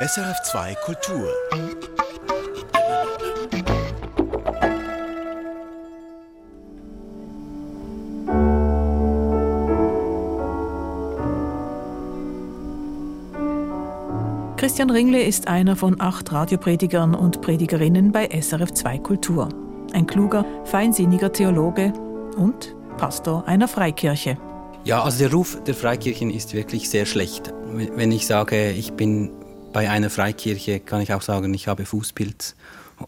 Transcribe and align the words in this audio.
SRF2 0.00 0.76
Kultur. 0.84 1.28
Christian 14.56 14.90
Ringle 14.90 15.20
ist 15.20 15.48
einer 15.48 15.74
von 15.74 16.00
acht 16.00 16.30
Radiopredigern 16.30 17.16
und 17.16 17.40
Predigerinnen 17.40 18.12
bei 18.12 18.30
SRF2 18.30 19.02
Kultur. 19.02 19.48
Ein 19.94 20.06
kluger, 20.06 20.44
feinsinniger 20.64 21.32
Theologe 21.32 21.92
und 22.36 22.76
Pastor 22.98 23.48
einer 23.48 23.66
Freikirche. 23.66 24.38
Ja, 24.84 25.02
also 25.02 25.18
der 25.18 25.32
Ruf 25.32 25.60
der 25.64 25.74
Freikirchen 25.74 26.30
ist 26.30 26.54
wirklich 26.54 26.88
sehr 26.88 27.04
schlecht. 27.04 27.52
Wenn 27.72 28.12
ich 28.12 28.28
sage, 28.28 28.70
ich 28.70 28.92
bin 28.92 29.32
bei 29.72 29.90
einer 29.90 30.10
Freikirche, 30.10 30.80
kann 30.80 31.00
ich 31.00 31.12
auch 31.12 31.22
sagen, 31.22 31.52
ich 31.54 31.68
habe 31.68 31.84
Fußpilz. 31.84 32.56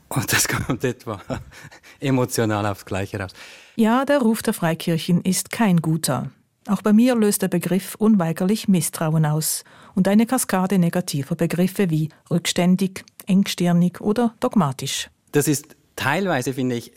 Und 0.09 0.32
das 0.32 0.46
kommt 0.46 0.84
etwa 0.84 1.20
emotional 2.01 2.66
aufs 2.66 2.84
Gleiche 2.84 3.18
raus. 3.18 3.32
Ja, 3.77 4.05
der 4.05 4.20
Ruf 4.20 4.42
der 4.42 4.55
Freikirchen 4.55 5.23
ist 5.23 5.51
kein 5.51 5.78
guter. 5.78 6.30
Auch 6.68 6.82
bei 6.82 6.92
mir 6.92 7.16
löst 7.16 7.42
der 7.42 7.48
Begriff 7.48 7.95
unweigerlich 7.96 8.68
Misstrauen 8.68 9.27
aus 9.27 9.65
und 9.95 10.06
eine 10.06 10.27
Kaskade 10.27 10.78
negativer 10.78 11.34
Begriffe 11.34 11.91
wie 11.91 12.10
rückständig, 12.30 13.04
engstirnig 13.27 14.01
oder 14.01 14.34
dogmatisch. 14.40 15.09
Das 15.32 15.48
ist 15.48 15.77
teilweise, 15.96 16.52
finde 16.54 16.77
ich, 16.77 16.92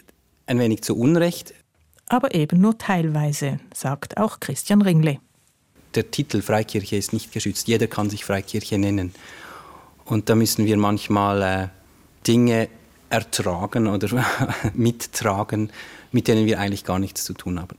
ein 0.46 0.60
wenig 0.60 0.84
zu 0.84 0.98
Unrecht. 0.98 1.54
Aber 2.08 2.36
eben 2.36 2.60
nur 2.60 2.78
teilweise, 2.78 3.60
sagt 3.74 4.18
auch 4.18 4.40
Christian 4.40 4.82
Ringle. 4.82 5.20
Der 5.96 6.12
Titel 6.12 6.42
Freikirche 6.42 6.98
ist 6.98 7.14
nicht 7.14 7.32
geschützt. 7.32 7.68
Jeder 7.68 7.88
kann 7.88 8.10
sich 8.10 8.26
Freikirche 8.26 8.78
nennen. 8.78 9.14
Und 10.06 10.30
da 10.30 10.36
müssen 10.36 10.66
wir 10.66 10.78
manchmal 10.78 11.42
äh, 11.42 11.68
Dinge 12.28 12.70
ertragen 13.10 13.88
oder 13.88 14.10
mittragen, 14.74 15.72
mit 16.12 16.28
denen 16.28 16.46
wir 16.46 16.60
eigentlich 16.60 16.84
gar 16.84 17.00
nichts 17.00 17.24
zu 17.24 17.34
tun 17.34 17.60
haben. 17.60 17.78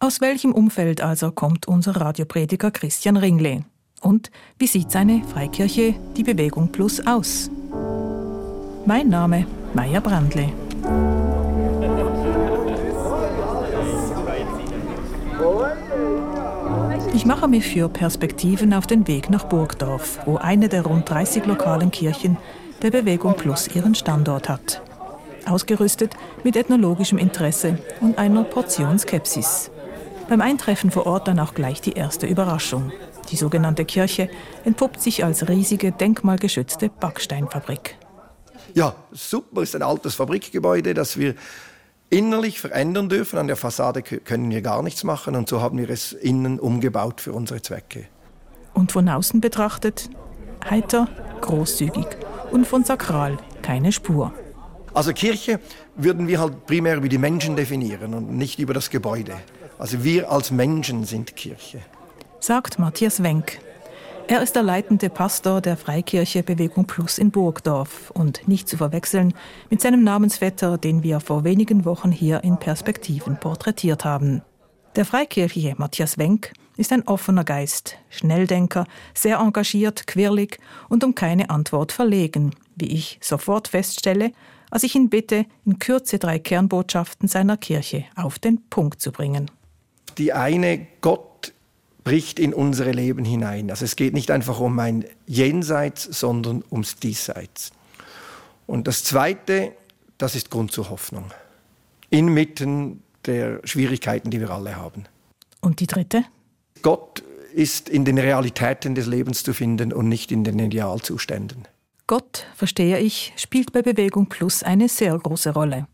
Aus 0.00 0.20
welchem 0.20 0.52
Umfeld 0.52 1.00
also 1.00 1.30
kommt 1.30 1.66
unser 1.66 1.96
Radioprediger 1.96 2.70
Christian 2.70 3.16
Ringle? 3.16 3.64
Und 4.00 4.30
wie 4.58 4.66
sieht 4.66 4.90
seine 4.90 5.22
Freikirche, 5.24 5.94
die 6.16 6.24
Bewegung 6.24 6.70
Plus, 6.70 7.00
aus? 7.06 7.50
Mein 8.84 9.08
Name, 9.08 9.46
Maya 9.72 10.00
Brandle. 10.00 10.52
Ich 17.14 17.24
mache 17.24 17.46
mich 17.46 17.64
für 17.64 17.88
Perspektiven 17.88 18.74
auf 18.74 18.88
den 18.88 19.06
Weg 19.06 19.30
nach 19.30 19.44
Burgdorf, 19.44 20.18
wo 20.26 20.36
eine 20.36 20.68
der 20.68 20.82
rund 20.82 21.08
30 21.08 21.46
lokalen 21.46 21.92
Kirchen 21.92 22.36
der 22.82 22.90
Bewegung 22.90 23.36
Plus 23.36 23.68
ihren 23.68 23.94
Standort 23.94 24.48
hat. 24.48 24.82
Ausgerüstet 25.46 26.14
mit 26.42 26.56
ethnologischem 26.56 27.16
Interesse 27.18 27.78
und 28.00 28.18
einer 28.18 28.42
Portion 28.42 28.98
Skepsis. 28.98 29.70
Beim 30.28 30.40
Eintreffen 30.40 30.90
vor 30.90 31.06
Ort 31.06 31.28
dann 31.28 31.38
auch 31.38 31.54
gleich 31.54 31.80
die 31.80 31.92
erste 31.92 32.26
Überraschung. 32.26 32.90
Die 33.30 33.36
sogenannte 33.36 33.84
Kirche 33.84 34.28
entpuppt 34.64 35.00
sich 35.00 35.24
als 35.24 35.48
riesige, 35.48 35.92
denkmalgeschützte 35.92 36.88
Backsteinfabrik. 36.88 37.96
Ja, 38.74 38.96
super, 39.12 39.62
ist 39.62 39.76
ein 39.76 39.82
altes 39.82 40.16
Fabrikgebäude, 40.16 40.94
das 40.94 41.16
wir 41.16 41.36
innerlich 42.14 42.60
verändern 42.60 43.08
dürfen. 43.08 43.38
An 43.38 43.48
der 43.48 43.56
Fassade 43.56 44.02
können 44.02 44.50
wir 44.50 44.62
gar 44.62 44.82
nichts 44.82 45.04
machen 45.04 45.34
und 45.36 45.48
so 45.48 45.60
haben 45.60 45.78
wir 45.78 45.90
es 45.90 46.12
innen 46.12 46.60
umgebaut 46.60 47.20
für 47.20 47.32
unsere 47.32 47.60
Zwecke. 47.60 48.06
Und 48.72 48.92
von 48.92 49.08
außen 49.08 49.40
betrachtet 49.40 50.10
heiter, 50.68 51.08
großzügig 51.40 52.06
und 52.50 52.66
von 52.66 52.84
sakral 52.84 53.38
keine 53.62 53.92
Spur. 53.92 54.32
Also 54.94 55.12
Kirche 55.12 55.60
würden 55.96 56.28
wir 56.28 56.38
halt 56.40 56.66
primär 56.66 56.96
über 56.96 57.08
die 57.08 57.18
Menschen 57.18 57.56
definieren 57.56 58.14
und 58.14 58.30
nicht 58.30 58.58
über 58.60 58.74
das 58.74 58.90
Gebäude. 58.90 59.34
Also 59.78 60.04
wir 60.04 60.30
als 60.30 60.50
Menschen 60.50 61.04
sind 61.04 61.34
Kirche. 61.34 61.80
Sagt 62.38 62.78
Matthias 62.78 63.22
Wenk. 63.22 63.58
Er 64.26 64.42
ist 64.42 64.56
der 64.56 64.62
leitende 64.62 65.10
Pastor 65.10 65.60
der 65.60 65.76
Freikirche 65.76 66.42
Bewegung 66.42 66.86
Plus 66.86 67.18
in 67.18 67.30
Burgdorf 67.30 68.10
und 68.10 68.48
nicht 68.48 68.68
zu 68.68 68.78
verwechseln 68.78 69.34
mit 69.68 69.82
seinem 69.82 70.02
Namensvetter, 70.02 70.78
den 70.78 71.02
wir 71.02 71.20
vor 71.20 71.44
wenigen 71.44 71.84
Wochen 71.84 72.10
hier 72.10 72.42
in 72.42 72.56
Perspektiven 72.56 73.38
porträtiert 73.38 74.06
haben. 74.06 74.40
Der 74.96 75.04
Freikirchliche 75.04 75.74
Matthias 75.76 76.16
Wenk 76.16 76.54
ist 76.78 76.90
ein 76.92 77.06
offener 77.06 77.44
Geist, 77.44 77.98
Schnelldenker, 78.08 78.86
sehr 79.12 79.38
engagiert, 79.38 80.06
quirlig 80.06 80.58
und 80.88 81.04
um 81.04 81.14
keine 81.14 81.50
Antwort 81.50 81.92
verlegen, 81.92 82.52
wie 82.76 82.92
ich 82.92 83.18
sofort 83.20 83.68
feststelle, 83.68 84.32
als 84.70 84.84
ich 84.84 84.94
ihn 84.94 85.10
bitte, 85.10 85.44
in 85.66 85.78
Kürze 85.78 86.18
drei 86.18 86.38
Kernbotschaften 86.38 87.28
seiner 87.28 87.58
Kirche 87.58 88.06
auf 88.16 88.38
den 88.38 88.68
Punkt 88.70 89.02
zu 89.02 89.12
bringen. 89.12 89.50
Die 90.16 90.32
eine, 90.32 90.86
Gott 91.00 91.33
bricht 92.04 92.38
in 92.38 92.54
unsere 92.54 92.92
Leben 92.92 93.24
hinein. 93.24 93.70
Also 93.70 93.86
es 93.86 93.96
geht 93.96 94.12
nicht 94.12 94.30
einfach 94.30 94.60
um 94.60 94.78
ein 94.78 95.06
Jenseits, 95.26 96.04
sondern 96.04 96.62
ums 96.70 96.96
Diesseits. 96.96 97.72
Und 98.66 98.86
das 98.86 99.04
Zweite, 99.04 99.72
das 100.18 100.34
ist 100.34 100.50
Grund 100.50 100.70
zur 100.70 100.90
Hoffnung. 100.90 101.32
Inmitten 102.10 103.02
der 103.24 103.60
Schwierigkeiten, 103.64 104.30
die 104.30 104.38
wir 104.38 104.50
alle 104.50 104.76
haben. 104.76 105.04
Und 105.60 105.80
die 105.80 105.86
dritte? 105.86 106.24
Gott 106.82 107.22
ist 107.54 107.88
in 107.88 108.04
den 108.04 108.18
Realitäten 108.18 108.94
des 108.94 109.06
Lebens 109.06 109.42
zu 109.42 109.54
finden 109.54 109.92
und 109.92 110.08
nicht 110.08 110.30
in 110.30 110.44
den 110.44 110.58
Idealzuständen. 110.58 111.66
Gott, 112.06 112.46
verstehe 112.54 112.98
ich, 112.98 113.32
spielt 113.36 113.72
bei 113.72 113.80
Bewegung 113.80 114.28
Plus 114.28 114.62
eine 114.62 114.90
sehr 114.90 115.16
große 115.18 115.54
Rolle. 115.54 115.86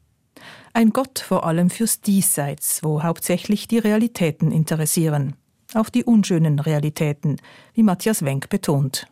Ein 0.73 0.91
Gott 0.91 1.21
vor 1.21 1.47
allem 1.47 1.71
fürs 1.71 2.01
Diesseits, 2.01 2.83
wo 2.83 3.03
hauptsächlich 3.05 3.69
die 3.69 3.79
Realitäten 3.79 4.51
interessieren 4.51 5.37
auch 5.75 5.89
die 5.89 6.05
unschönen 6.05 6.59
Realitäten, 6.59 7.37
wie 7.75 7.83
Matthias 7.83 8.25
Wenk 8.25 8.49
betont. 8.49 9.07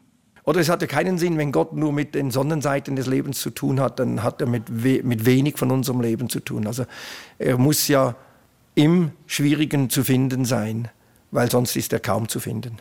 Oder 0.44 0.60
es 0.60 0.70
hat 0.70 0.80
ja 0.80 0.88
keinen 0.88 1.18
Sinn, 1.18 1.36
wenn 1.36 1.52
Gott 1.52 1.74
nur 1.74 1.92
mit 1.92 2.14
den 2.14 2.30
Sonnenseiten 2.30 2.96
des 2.96 3.06
Lebens 3.06 3.40
zu 3.40 3.50
tun 3.50 3.80
hat, 3.80 3.98
dann 3.98 4.22
hat 4.22 4.40
er 4.40 4.46
mit, 4.46 4.62
we 4.68 5.02
mit 5.02 5.26
wenig 5.26 5.58
von 5.58 5.70
unserem 5.70 6.00
Leben 6.00 6.30
zu 6.30 6.40
tun. 6.40 6.66
Also 6.66 6.84
er 7.38 7.58
muss 7.58 7.86
ja 7.88 8.14
im 8.74 9.10
Schwierigen 9.26 9.90
zu 9.90 10.04
finden 10.04 10.46
sein, 10.46 10.88
weil 11.32 11.50
sonst 11.50 11.76
ist 11.76 11.92
er 11.92 12.00
kaum 12.00 12.28
zu 12.28 12.40
finden. 12.40 12.78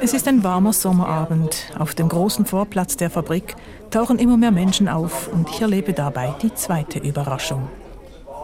Es 0.00 0.14
ist 0.14 0.28
ein 0.28 0.44
warmer 0.44 0.72
Sommerabend. 0.72 1.72
Auf 1.76 1.96
dem 1.96 2.08
großen 2.08 2.46
Vorplatz 2.46 2.96
der 2.96 3.10
Fabrik 3.10 3.56
tauchen 3.90 4.20
immer 4.20 4.36
mehr 4.36 4.52
Menschen 4.52 4.88
auf 4.88 5.26
und 5.26 5.48
ich 5.50 5.60
erlebe 5.60 5.92
dabei 5.92 6.34
die 6.40 6.54
zweite 6.54 7.00
Überraschung. 7.00 7.68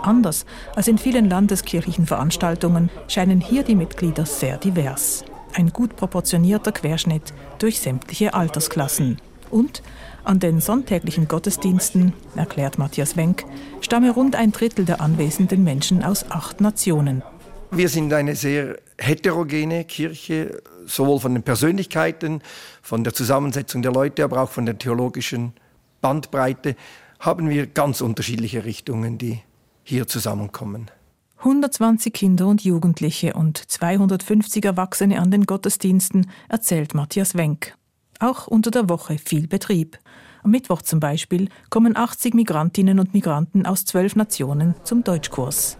Anders 0.05 0.45
als 0.75 0.89
in 0.89 0.99
vielen 0.99 1.29
landeskirchlichen 1.29 2.07
Veranstaltungen 2.07 2.91
scheinen 3.09 3.41
hier 3.41 3.63
die 3.63 3.75
Mitglieder 3.75 4.27
sehr 4.27 4.59
divers. 4.59 5.25
Ein 5.55 5.71
gut 5.71 5.97
proportionierter 5.97 6.73
Querschnitt 6.73 7.33
durch 7.59 7.81
sämtliche 7.81 8.35
Altersklassen. 8.35 9.19
Und 9.51 9.83
an 10.25 10.41
den 10.41 10.61
sonntäglichen 10.61 11.29
Gottesdiensten, 11.29 12.13
erklärt 12.35 12.77
Matthias 12.77 13.17
Wenk, 13.17 13.45
stamme 13.81 14.11
rund 14.11 14.37
ein 14.37 14.53
Drittel 14.53 14.85
der 14.85 15.01
anwesenden 15.01 15.63
Menschen 15.65 16.03
aus 16.03 16.31
acht 16.31 16.61
Nationen. 16.61 17.23
Wir 17.71 17.89
sind 17.89 18.13
eine 18.13 18.37
sehr 18.37 18.77
heterogene 18.99 19.85
Kirche, 19.85 20.63
sowohl 20.87 21.21
von 21.21 21.35
den 21.35 21.43
Persönlichkeiten, 21.43 22.43
von 22.83 23.05
der 23.05 23.15
Zusammensetzung 23.15 23.83
der 23.83 23.93
Leute, 23.93 24.25
aber 24.25 24.43
auch 24.43 24.51
von 24.51 24.67
der 24.67 24.79
theologischen 24.79 25.53
Bandbreite 26.01 26.77
haben 27.21 27.49
wir 27.49 27.67
ganz 27.67 28.01
unterschiedliche 28.01 28.65
Richtungen, 28.65 29.19
die 29.19 29.41
hier 29.85 30.07
zusammenkommen. 30.07 30.91
120 31.39 32.13
Kinder 32.13 32.47
und 32.47 32.65
Jugendliche 32.65 33.35
und 33.35 33.59
250 33.59 34.65
Erwachsene 34.65 35.21
an 35.21 35.31
den 35.31 35.45
Gottesdiensten, 35.45 36.31
erzählt 36.49 36.95
Matthias 36.95 37.35
Wenk. 37.35 37.77
Auch 38.19 38.47
unter 38.47 38.71
der 38.71 38.89
Woche 38.89 39.19
viel 39.19 39.47
Betrieb. 39.47 39.99
Am 40.43 40.51
Mittwoch 40.51 40.83
zum 40.83 41.01
Beispiel 41.01 41.49
kommen 41.69 41.97
80 41.97 42.35
Migrantinnen 42.35 42.99
und 42.99 43.13
Migranten 43.13 43.67
aus 43.67 43.85
zwölf 43.85 44.17
Nationen 44.17 44.75
zum 44.85 45.05
Deutschkurs. 45.05 45.77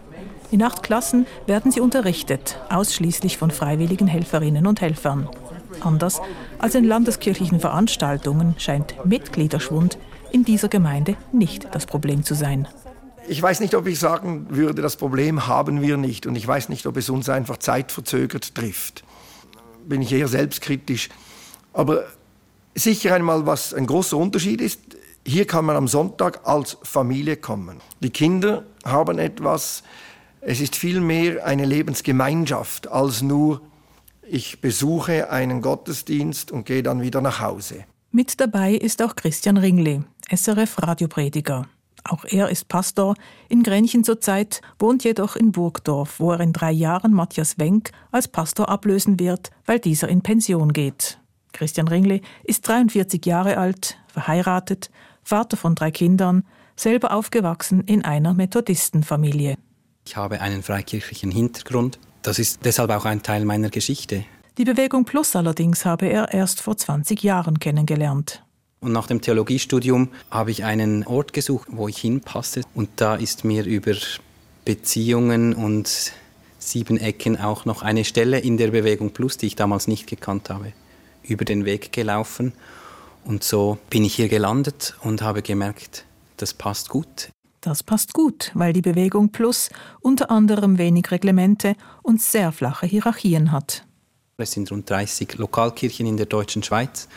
In 0.51 0.61
acht 0.61 0.83
Klassen 0.83 1.25
werden 1.47 1.71
sie 1.71 1.79
unterrichtet, 1.79 2.59
ausschließlich 2.69 3.37
von 3.37 3.49
freiwilligen 3.49 4.07
Helferinnen 4.07 4.67
und 4.67 4.81
Helfern. 4.81 5.27
Anders 5.81 6.21
als 6.59 6.75
in 6.75 6.85
landeskirchlichen 6.85 7.59
Veranstaltungen 7.59 8.55
scheint 8.57 8.95
Mitgliederschwund 9.05 9.97
in 10.31 10.45
dieser 10.45 10.67
Gemeinde 10.67 11.15
nicht 11.31 11.73
das 11.73 11.85
Problem 11.85 12.23
zu 12.23 12.35
sein. 12.35 12.67
Ich 13.27 13.41
weiß 13.41 13.59
nicht, 13.59 13.75
ob 13.75 13.87
ich 13.87 13.99
sagen 13.99 14.47
würde, 14.49 14.81
das 14.81 14.97
Problem 14.97 15.47
haben 15.47 15.81
wir 15.81 15.97
nicht. 15.97 16.25
Und 16.27 16.35
ich 16.35 16.47
weiß 16.47 16.69
nicht, 16.69 16.85
ob 16.85 16.97
es 16.97 17.09
uns 17.09 17.29
einfach 17.29 17.57
zeitverzögert 17.57 18.55
trifft. 18.55 19.03
Bin 19.85 20.01
ich 20.01 20.11
eher 20.11 20.27
selbstkritisch. 20.27 21.09
Aber 21.73 22.05
sicher 22.75 23.15
einmal, 23.15 23.45
was 23.45 23.73
ein 23.73 23.87
großer 23.87 24.17
Unterschied 24.17 24.61
ist, 24.61 24.79
hier 25.25 25.47
kann 25.47 25.65
man 25.65 25.75
am 25.75 25.87
Sonntag 25.87 26.47
als 26.47 26.77
Familie 26.83 27.37
kommen. 27.37 27.81
Die 28.01 28.11
Kinder 28.11 28.63
haben 28.83 29.17
etwas, 29.17 29.83
es 30.41 30.61
ist 30.61 30.75
vielmehr 30.75 31.45
eine 31.45 31.65
Lebensgemeinschaft 31.65 32.87
als 32.87 33.23
nur 33.23 33.61
ich 34.27 34.59
besuche 34.59 35.29
einen 35.29 35.61
Gottesdienst 35.61 36.51
und 36.51 36.65
gehe 36.65 36.83
dann 36.83 37.01
wieder 37.01 37.21
nach 37.21 37.39
Hause. 37.39 37.85
Mit 38.11 38.39
dabei 38.39 38.73
ist 38.73 39.01
auch 39.01 39.15
Christian 39.15 39.57
Ringli, 39.57 40.01
SRF 40.33 40.81
Radioprediger. 40.81 41.67
Auch 42.07 42.23
er 42.23 42.49
ist 42.49 42.67
Pastor 42.67 43.15
in 43.49 43.63
Grenchen 43.63 44.03
zurzeit, 44.03 44.61
wohnt 44.77 45.03
jedoch 45.03 45.35
in 45.35 45.51
Burgdorf, 45.51 46.19
wo 46.19 46.31
er 46.31 46.39
in 46.39 46.53
drei 46.53 46.71
Jahren 46.71 47.13
Matthias 47.13 47.57
Wenk 47.57 47.91
als 48.11 48.27
Pastor 48.27 48.69
ablösen 48.69 49.19
wird, 49.19 49.49
weil 49.65 49.79
dieser 49.79 50.07
in 50.07 50.21
Pension 50.21 50.71
geht. 50.71 51.19
Christian 51.51 51.87
Ringli 51.87 52.21
ist 52.43 52.67
43 52.67 53.25
Jahre 53.25 53.57
alt, 53.57 53.97
verheiratet, 54.07 54.91
Vater 55.23 55.57
von 55.57 55.73
drei 55.73 55.89
Kindern, 55.89 56.43
selber 56.75 57.11
aufgewachsen 57.11 57.81
in 57.81 58.05
einer 58.05 58.35
Methodistenfamilie. 58.35 59.57
Ich 60.05 60.15
habe 60.15 60.41
einen 60.41 60.61
freikirchlichen 60.61 61.31
Hintergrund. 61.31 61.97
Das 62.21 62.37
ist 62.37 62.65
deshalb 62.65 62.91
auch 62.91 63.05
ein 63.05 63.23
Teil 63.23 63.45
meiner 63.45 63.69
Geschichte. 63.69 64.25
Die 64.59 64.65
Bewegung 64.65 65.05
Plus 65.05 65.35
allerdings 65.35 65.85
habe 65.85 66.05
er 66.05 66.33
erst 66.33 66.61
vor 66.61 66.77
20 66.77 67.23
Jahren 67.23 67.59
kennengelernt. 67.59 68.44
Und 68.85 68.91
nach 68.91 69.07
dem 69.07 69.19
Theologiestudium 69.19 70.09
habe 70.29 70.51
ich 70.51 70.63
einen 70.63 71.07
Ort 71.07 71.33
gesucht, 71.33 71.69
wo 71.71 71.87
ich 71.87 71.97
hinpasse. 71.97 72.61
Und 72.75 72.87
da 72.97 73.15
ist 73.15 73.43
mir 73.43 73.65
über 73.65 73.93
Beziehungen 74.63 75.55
und 75.55 76.11
sieben 76.59 76.97
Ecken 76.99 77.35
auch 77.39 77.65
noch 77.65 77.81
eine 77.81 78.05
Stelle 78.05 78.37
in 78.37 78.57
der 78.57 78.67
Bewegung 78.67 79.09
Plus, 79.09 79.37
die 79.37 79.47
ich 79.47 79.55
damals 79.55 79.87
nicht 79.87 80.05
gekannt 80.05 80.51
habe, 80.51 80.71
über 81.23 81.45
den 81.45 81.65
Weg 81.65 81.93
gelaufen. 81.93 82.53
Und 83.23 83.43
so 83.43 83.79
bin 83.89 84.05
ich 84.05 84.13
hier 84.13 84.29
gelandet 84.29 84.95
und 85.01 85.23
habe 85.23 85.41
gemerkt, 85.41 86.05
das 86.37 86.53
passt 86.53 86.89
gut. 86.89 87.29
Das 87.61 87.81
passt 87.81 88.13
gut, 88.13 88.51
weil 88.53 88.71
die 88.71 88.83
Bewegung 88.83 89.31
Plus 89.31 89.71
unter 89.99 90.29
anderem 90.29 90.77
wenig 90.77 91.09
Reglemente 91.09 91.75
und 92.03 92.21
sehr 92.21 92.51
flache 92.51 92.85
Hierarchien 92.85 93.51
hat. 93.51 93.83
Es 94.37 94.51
sind 94.51 94.71
rund 94.71 94.87
30 94.87 95.39
Lokalkirchen 95.39 96.05
in 96.05 96.17
der 96.17 96.27
deutschen 96.27 96.61
Schweiz 96.61 97.07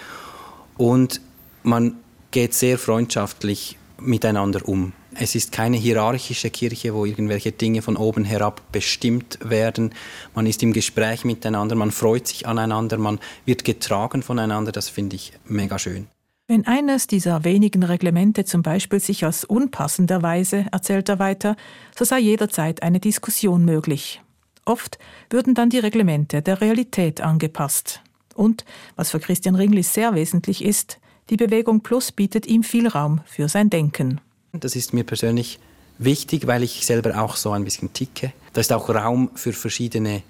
und 0.78 1.20
man 1.62 1.96
geht 2.30 2.54
sehr 2.54 2.78
freundschaftlich 2.78 3.78
miteinander 4.00 4.66
um. 4.68 4.92
Es 5.14 5.34
ist 5.34 5.50
keine 5.50 5.76
hierarchische 5.76 6.50
Kirche, 6.50 6.94
wo 6.94 7.04
irgendwelche 7.04 7.50
Dinge 7.50 7.82
von 7.82 7.96
oben 7.96 8.24
herab 8.24 8.62
bestimmt 8.70 9.38
werden. 9.42 9.92
Man 10.34 10.46
ist 10.46 10.62
im 10.62 10.72
Gespräch 10.72 11.24
miteinander, 11.24 11.74
man 11.74 11.90
freut 11.90 12.28
sich 12.28 12.46
aneinander, 12.46 12.98
man 12.98 13.18
wird 13.44 13.64
getragen 13.64 14.22
voneinander. 14.22 14.70
Das 14.70 14.88
finde 14.88 15.16
ich 15.16 15.32
mega 15.44 15.78
schön. 15.78 16.06
Wenn 16.46 16.66
eines 16.66 17.06
dieser 17.06 17.44
wenigen 17.44 17.82
Reglemente 17.82 18.44
zum 18.44 18.62
Beispiel 18.62 19.00
sich 19.00 19.24
als 19.24 19.44
unpassend 19.44 20.10
erweise, 20.10 20.66
erzählt 20.72 21.08
er 21.08 21.18
weiter, 21.18 21.56
so 21.96 22.04
sei 22.04 22.20
jederzeit 22.20 22.82
eine 22.82 23.00
Diskussion 23.00 23.64
möglich. 23.64 24.22
Oft 24.64 24.98
würden 25.30 25.54
dann 25.54 25.70
die 25.70 25.78
Reglemente 25.78 26.40
der 26.40 26.60
Realität 26.60 27.20
angepasst. 27.20 28.02
Und, 28.34 28.64
was 28.96 29.10
für 29.10 29.18
Christian 29.18 29.56
Ringli 29.56 29.82
sehr 29.82 30.14
wesentlich 30.14 30.64
ist, 30.64 30.98
die 31.30 31.36
Bewegung 31.36 31.80
Plus 31.82 32.12
bietet 32.12 32.46
ihm 32.46 32.62
viel 32.62 32.88
Raum 32.88 33.20
für 33.26 33.48
sein 33.48 33.70
Denken. 33.70 34.20
Das 34.52 34.76
ist 34.76 34.92
mir 34.92 35.04
persönlich 35.04 35.58
wichtig, 35.98 36.46
weil 36.46 36.62
ich 36.62 36.86
selber 36.86 37.20
auch 37.22 37.36
so 37.36 37.50
ein 37.50 37.64
bisschen 37.64 37.92
ticke. 37.92 38.32
Da 38.52 38.60
ist 38.60 38.72
auch 38.72 38.88
Raum 38.88 39.30
für 39.34 39.52
verschiedene 39.52 40.22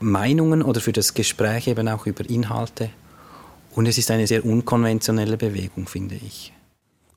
Meinungen 0.00 0.62
oder 0.62 0.80
für 0.80 0.92
das 0.92 1.14
Gespräch 1.14 1.68
eben 1.68 1.88
auch 1.88 2.06
über 2.06 2.28
Inhalte. 2.28 2.90
Und 3.72 3.86
es 3.86 3.98
ist 3.98 4.10
eine 4.10 4.26
sehr 4.26 4.44
unkonventionelle 4.44 5.36
Bewegung, 5.36 5.86
finde 5.86 6.16
ich. 6.16 6.52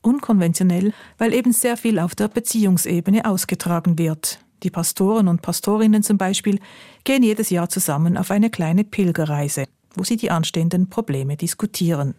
Unkonventionell, 0.02 0.94
weil 1.18 1.34
eben 1.34 1.54
sehr 1.54 1.78
viel 1.78 1.98
auf 1.98 2.14
der 2.14 2.28
Beziehungsebene 2.28 3.26
ausgetragen 3.26 3.98
wird. 3.98 4.40
Die 4.62 4.70
Pastoren 4.70 5.28
und 5.28 5.42
Pastorinnen 5.42 6.04
zum 6.04 6.18
Beispiel 6.18 6.60
gehen 7.04 7.24
jedes 7.24 7.50
Jahr 7.50 7.70
zusammen 7.70 8.18
auf 8.18 8.32
eine 8.32 8.50
kleine 8.50 8.84
Pilgerreise, 8.84 9.66
wo 9.96 10.04
sie 10.04 10.18
die 10.18 10.30
anstehenden 10.30 10.90
Probleme 10.90 11.36
diskutieren. 11.38 12.16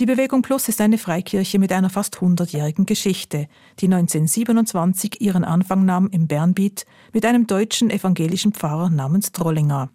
Die 0.00 0.06
Bewegung 0.06 0.42
Plus 0.42 0.68
ist 0.68 0.80
eine 0.80 0.98
Freikirche 0.98 1.60
mit 1.60 1.70
einer 1.70 1.88
fast 1.88 2.20
hundertjährigen 2.20 2.84
Geschichte, 2.84 3.46
die 3.78 3.86
1927 3.86 5.20
ihren 5.20 5.44
Anfang 5.44 5.84
nahm 5.84 6.08
im 6.10 6.26
Bernbiet 6.26 6.84
mit 7.12 7.24
einem 7.24 7.46
deutschen 7.46 7.90
evangelischen 7.90 8.52
Pfarrer 8.52 8.90
namens 8.90 9.30
Trollinger. 9.30 9.90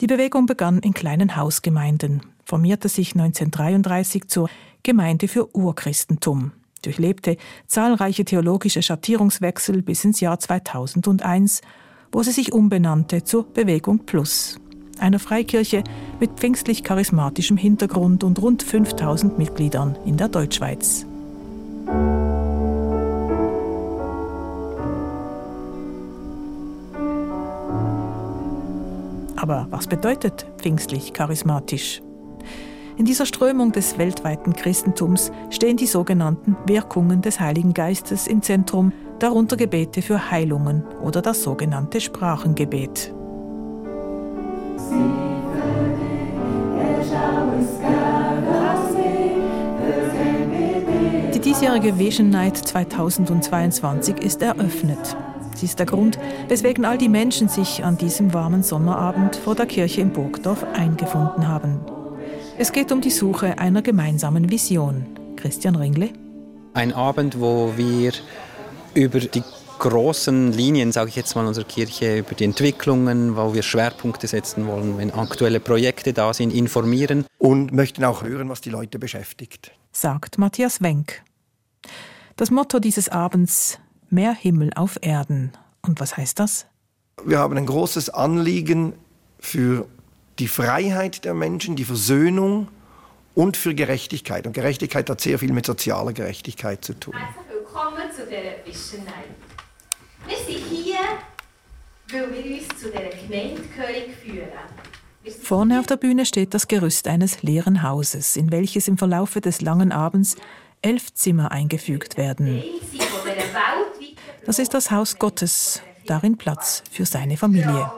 Die 0.00 0.08
Bewegung 0.08 0.46
begann 0.46 0.80
in 0.80 0.94
kleinen 0.94 1.36
Hausgemeinden, 1.36 2.22
formierte 2.44 2.88
sich 2.88 3.14
1933 3.14 4.26
zur 4.26 4.50
Gemeinde 4.82 5.28
für 5.28 5.54
Urchristentum, 5.54 6.50
durchlebte 6.82 7.36
zahlreiche 7.68 8.24
theologische 8.24 8.82
Schattierungswechsel 8.82 9.82
bis 9.82 10.04
ins 10.04 10.18
Jahr 10.18 10.40
2001, 10.40 11.60
wo 12.10 12.24
sie 12.24 12.32
sich 12.32 12.52
umbenannte 12.52 13.22
zur 13.22 13.44
Bewegung 13.52 14.06
Plus 14.06 14.58
einer 15.00 15.18
Freikirche 15.18 15.84
mit 16.20 16.30
pfingstlich-charismatischem 16.32 17.56
Hintergrund 17.56 18.24
und 18.24 18.40
rund 18.40 18.62
5000 18.62 19.38
Mitgliedern 19.38 19.96
in 20.04 20.16
der 20.16 20.28
Deutschschweiz. 20.28 21.06
Aber 29.36 29.66
was 29.70 29.86
bedeutet 29.86 30.46
pfingstlich-charismatisch? 30.58 32.02
In 32.98 33.04
dieser 33.04 33.26
Strömung 33.26 33.70
des 33.70 33.96
weltweiten 33.96 34.54
Christentums 34.54 35.30
stehen 35.50 35.76
die 35.76 35.86
sogenannten 35.86 36.56
Wirkungen 36.66 37.22
des 37.22 37.38
Heiligen 37.38 37.72
Geistes 37.72 38.26
im 38.26 38.42
Zentrum, 38.42 38.92
darunter 39.20 39.56
Gebete 39.56 40.02
für 40.02 40.32
Heilungen 40.32 40.82
oder 41.00 41.22
das 41.22 41.44
sogenannte 41.44 42.00
Sprachengebet. 42.00 43.14
Die 51.34 51.40
diesjährige 51.40 51.98
Vision 51.98 52.30
Night 52.30 52.56
2022 52.56 54.18
ist 54.18 54.42
eröffnet. 54.42 55.16
Sie 55.54 55.66
ist 55.66 55.78
der 55.78 55.86
Grund, 55.86 56.18
weswegen 56.48 56.84
all 56.84 56.98
die 56.98 57.08
Menschen 57.08 57.48
sich 57.48 57.84
an 57.84 57.96
diesem 57.96 58.32
warmen 58.32 58.62
Sommerabend 58.62 59.36
vor 59.36 59.54
der 59.54 59.66
Kirche 59.66 60.00
in 60.00 60.12
Burgdorf 60.12 60.64
eingefunden 60.72 61.48
haben. 61.48 61.80
Es 62.58 62.72
geht 62.72 62.92
um 62.92 63.00
die 63.00 63.10
Suche 63.10 63.58
einer 63.58 63.82
gemeinsamen 63.82 64.50
Vision. 64.50 65.06
Christian 65.36 65.76
Ringle. 65.76 66.10
Ein 66.74 66.92
Abend, 66.92 67.40
wo 67.40 67.72
wir 67.76 68.12
über 68.94 69.20
die 69.20 69.42
großen 69.78 70.52
Linien, 70.52 70.92
sage 70.92 71.08
ich 71.10 71.16
jetzt 71.16 71.34
mal, 71.34 71.46
unserer 71.46 71.64
Kirche 71.64 72.18
über 72.18 72.34
die 72.34 72.44
Entwicklungen, 72.44 73.36
wo 73.36 73.54
wir 73.54 73.62
Schwerpunkte 73.62 74.26
setzen 74.26 74.66
wollen, 74.66 74.98
wenn 74.98 75.10
aktuelle 75.12 75.60
Projekte 75.60 76.12
da 76.12 76.34
sind, 76.34 76.52
informieren. 76.52 77.24
Und 77.38 77.72
möchten 77.72 78.04
auch 78.04 78.22
hören, 78.22 78.48
was 78.48 78.60
die 78.60 78.70
Leute 78.70 78.98
beschäftigt. 78.98 79.72
Sagt 79.92 80.38
Matthias 80.38 80.82
Wenk. 80.82 81.22
Das 82.36 82.50
Motto 82.50 82.78
dieses 82.78 83.08
Abends 83.08 83.78
Mehr 84.10 84.32
Himmel 84.32 84.70
auf 84.74 84.98
Erden. 85.02 85.52
Und 85.82 86.00
was 86.00 86.16
heißt 86.16 86.38
das? 86.38 86.66
Wir 87.24 87.38
haben 87.38 87.56
ein 87.56 87.66
großes 87.66 88.10
Anliegen 88.10 88.94
für 89.38 89.86
die 90.38 90.48
Freiheit 90.48 91.24
der 91.24 91.34
Menschen, 91.34 91.76
die 91.76 91.84
Versöhnung 91.84 92.68
und 93.34 93.56
für 93.56 93.74
Gerechtigkeit. 93.74 94.46
Und 94.46 94.52
Gerechtigkeit 94.52 95.10
hat 95.10 95.20
sehr 95.20 95.38
viel 95.38 95.52
mit 95.52 95.66
sozialer 95.66 96.12
Gerechtigkeit 96.12 96.84
zu 96.84 96.94
tun. 96.94 97.14
Herzlich 97.14 97.46
willkommen 97.50 98.10
zu 98.16 98.26
der 98.26 98.64
Vision 98.64 99.04
Night. 99.04 99.28
Wir 100.26 100.36
sind 100.36 100.64
hier, 100.70 100.87
weil 102.10 102.32
wir 102.32 102.58
uns 102.58 102.68
zu 102.80 102.90
dieser 102.90 103.10
Gemeindekirche 103.10 104.10
führen. 104.22 104.48
Vorne 105.42 105.78
auf 105.80 105.86
der 105.86 105.96
Bühne 105.96 106.24
steht 106.24 106.54
das 106.54 106.68
Gerüst 106.68 107.06
eines 107.06 107.42
leeren 107.42 107.82
Hauses, 107.82 108.36
in 108.36 108.50
welches 108.50 108.88
im 108.88 108.96
Verlaufe 108.96 109.40
des 109.40 109.60
langen 109.60 109.92
Abends 109.92 110.36
elf 110.80 111.12
Zimmer 111.12 111.52
eingefügt 111.52 112.16
werden. 112.16 112.62
Das 114.46 114.58
ist 114.58 114.72
das 114.72 114.90
Haus 114.90 115.18
Gottes, 115.18 115.82
darin 116.06 116.38
Platz 116.38 116.82
für 116.90 117.04
seine 117.04 117.36
Familie. 117.36 117.90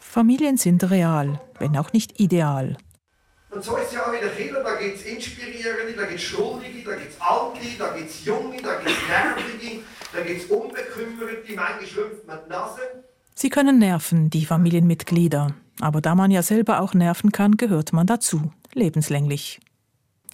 Familien 0.00 0.56
sind 0.58 0.90
real, 0.90 1.40
wenn 1.58 1.76
auch 1.78 1.92
nicht 1.92 2.20
ideal. 2.20 2.76
Und 3.54 3.62
so 3.62 3.76
ist 3.76 3.88
es 3.88 3.92
ja 3.92 4.06
auch 4.06 4.12
in 4.14 4.20
der 4.20 4.30
Kirche, 4.30 4.62
da 4.64 4.74
gibt 4.76 4.96
es 4.96 5.04
Inspirierende, 5.04 5.92
da 5.94 6.04
gibt 6.06 6.18
es 6.18 6.22
Schuldige, 6.22 6.88
da 6.88 6.96
gibt 6.96 7.12
es 7.12 7.20
Alte, 7.20 7.60
da 7.78 7.94
gibt 7.94 8.08
es 8.08 8.24
Junge, 8.24 8.56
da 8.62 8.76
gibt 8.76 8.90
es 8.90 9.08
Nervige, 9.08 9.82
da 10.10 10.20
gibt 10.22 10.42
es 10.42 10.50
Unbekümmerte, 10.50 11.54
manchmal 11.54 11.86
schlüpft 11.86 12.26
man 12.26 12.38
die 12.46 12.50
Nase. 12.50 12.80
Sie 13.34 13.50
können 13.50 13.78
nerven, 13.78 14.30
die 14.30 14.46
Familienmitglieder. 14.46 15.54
Aber 15.80 16.00
da 16.00 16.14
man 16.14 16.30
ja 16.30 16.42
selber 16.42 16.80
auch 16.80 16.94
nerven 16.94 17.30
kann, 17.30 17.58
gehört 17.58 17.92
man 17.92 18.06
dazu, 18.06 18.52
lebenslänglich. 18.72 19.60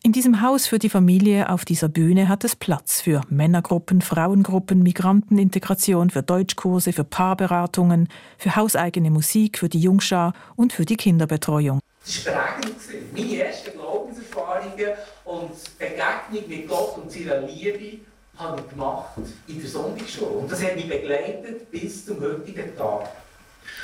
In 0.04 0.12
diesem 0.12 0.40
Haus 0.40 0.68
für 0.68 0.78
die 0.78 0.88
Familie 0.88 1.48
auf 1.48 1.64
dieser 1.64 1.88
Bühne 1.88 2.28
hat 2.28 2.44
es 2.44 2.54
Platz 2.54 3.00
für 3.00 3.22
Männergruppen, 3.30 4.00
Frauengruppen, 4.00 4.80
Migrantenintegration, 4.84 6.10
für 6.10 6.22
Deutschkurse, 6.22 6.92
für 6.92 7.02
Paarberatungen, 7.02 8.08
für 8.38 8.54
hauseigene 8.54 9.10
Musik, 9.10 9.58
für 9.58 9.68
die 9.68 9.80
Jungschar 9.80 10.34
und 10.54 10.72
für 10.72 10.84
die 10.84 10.96
Kinderbetreuung. 10.96 11.80
Das 12.08 12.24
war 12.24 12.56
prägend. 12.58 13.12
Meine 13.14 13.42
ersten 13.42 13.72
Glaubenserfahrungen 13.72 14.92
und 15.26 15.78
Begegnung 15.78 16.48
mit 16.48 16.66
Gott 16.66 16.96
und 16.96 17.12
seiner 17.12 17.40
Liebe 17.40 17.98
habe 18.38 18.62
ich 18.62 18.70
gemacht 18.70 19.10
in 19.46 19.60
der 19.60 19.68
Sonntagsschule. 19.68 20.30
Und 20.30 20.50
das 20.50 20.62
hat 20.64 20.76
mich 20.76 20.88
begleitet 20.88 21.70
bis 21.70 22.06
zum 22.06 22.18
heutigen 22.20 22.74
Tag. 22.76 23.10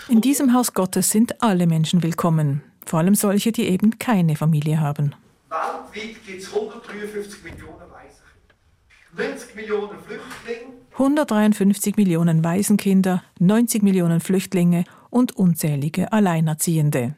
In 0.08 0.22
diesem 0.22 0.54
Haus 0.54 0.72
Gottes 0.72 1.10
sind 1.10 1.42
alle 1.42 1.66
Menschen 1.66 2.02
willkommen, 2.02 2.62
vor 2.86 3.00
allem 3.00 3.14
solche, 3.14 3.52
die 3.52 3.68
eben 3.68 3.98
keine 3.98 4.36
Familie 4.36 4.80
haben. 4.80 5.14
Weltweit 5.50 6.26
gibt 6.26 6.42
es 6.42 6.48
153 6.48 7.44
Millionen 7.44 7.90
Waisenkinder, 7.92 9.16
90 9.16 9.54
Millionen 9.54 9.98
Flüchtlinge. 9.98 10.72
153 10.92 11.96
Millionen 11.96 12.44
Waisenkinder, 12.44 13.22
90 13.38 13.82
Millionen 13.82 14.20
Flüchtlinge 14.20 14.84
und 15.10 15.36
unzählige 15.36 16.10
Alleinerziehende. 16.12 17.16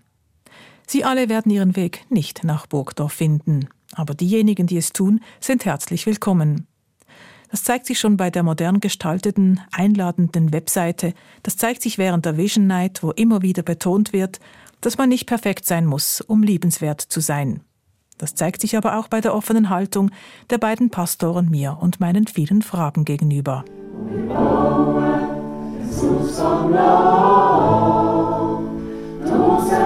Sie 0.86 1.04
alle 1.04 1.28
werden 1.28 1.50
ihren 1.50 1.74
Weg 1.74 2.06
nicht 2.10 2.44
nach 2.44 2.66
Burgdorf 2.66 3.12
finden, 3.12 3.68
aber 3.92 4.14
diejenigen, 4.14 4.68
die 4.68 4.76
es 4.76 4.92
tun, 4.92 5.20
sind 5.40 5.64
herzlich 5.64 6.06
willkommen. 6.06 6.66
Das 7.50 7.64
zeigt 7.64 7.86
sich 7.86 7.98
schon 7.98 8.16
bei 8.16 8.30
der 8.30 8.42
modern 8.42 8.80
gestalteten, 8.80 9.60
einladenden 9.72 10.52
Webseite. 10.52 11.12
Das 11.42 11.56
zeigt 11.56 11.82
sich 11.82 11.98
während 11.98 12.24
der 12.24 12.36
Vision 12.36 12.66
Night, 12.66 13.02
wo 13.02 13.10
immer 13.10 13.42
wieder 13.42 13.62
betont 13.62 14.12
wird, 14.12 14.40
dass 14.80 14.98
man 14.98 15.08
nicht 15.08 15.26
perfekt 15.26 15.64
sein 15.64 15.86
muss, 15.86 16.20
um 16.20 16.42
liebenswert 16.42 17.00
zu 17.00 17.20
sein. 17.20 17.60
Das 18.18 18.34
zeigt 18.34 18.60
sich 18.60 18.76
aber 18.76 18.98
auch 18.98 19.08
bei 19.08 19.20
der 19.20 19.34
offenen 19.34 19.70
Haltung 19.70 20.10
der 20.50 20.58
beiden 20.58 20.90
Pastoren 20.90 21.50
mir 21.50 21.78
und 21.80 22.00
meinen 22.00 22.26
vielen 22.26 22.62
Fragen 22.62 23.04
gegenüber. 23.04 23.64
An 23.98 24.28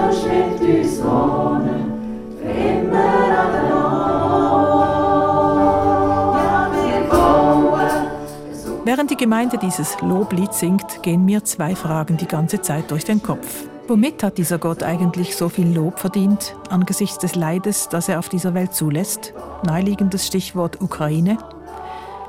der 0.03 0.50
Während 8.83 9.09
die 9.09 9.15
Gemeinde 9.15 9.57
dieses 9.57 9.99
Loblied 10.01 10.53
singt, 10.53 11.01
gehen 11.01 11.23
mir 11.23 11.43
zwei 11.43 11.75
Fragen 11.75 12.17
die 12.17 12.27
ganze 12.27 12.61
Zeit 12.61 12.91
durch 12.91 13.05
den 13.05 13.23
Kopf. 13.23 13.65
Womit 13.87 14.21
hat 14.23 14.37
dieser 14.37 14.57
Gott 14.57 14.83
eigentlich 14.83 15.35
so 15.35 15.49
viel 15.49 15.67
Lob 15.67 15.99
verdient 15.99 16.55
angesichts 16.69 17.17
des 17.17 17.35
Leides, 17.35 17.89
das 17.89 18.09
er 18.09 18.19
auf 18.19 18.29
dieser 18.29 18.53
Welt 18.53 18.73
zulässt? 18.73 19.33
Naheliegendes 19.63 20.27
Stichwort 20.27 20.81
Ukraine. 20.81 21.37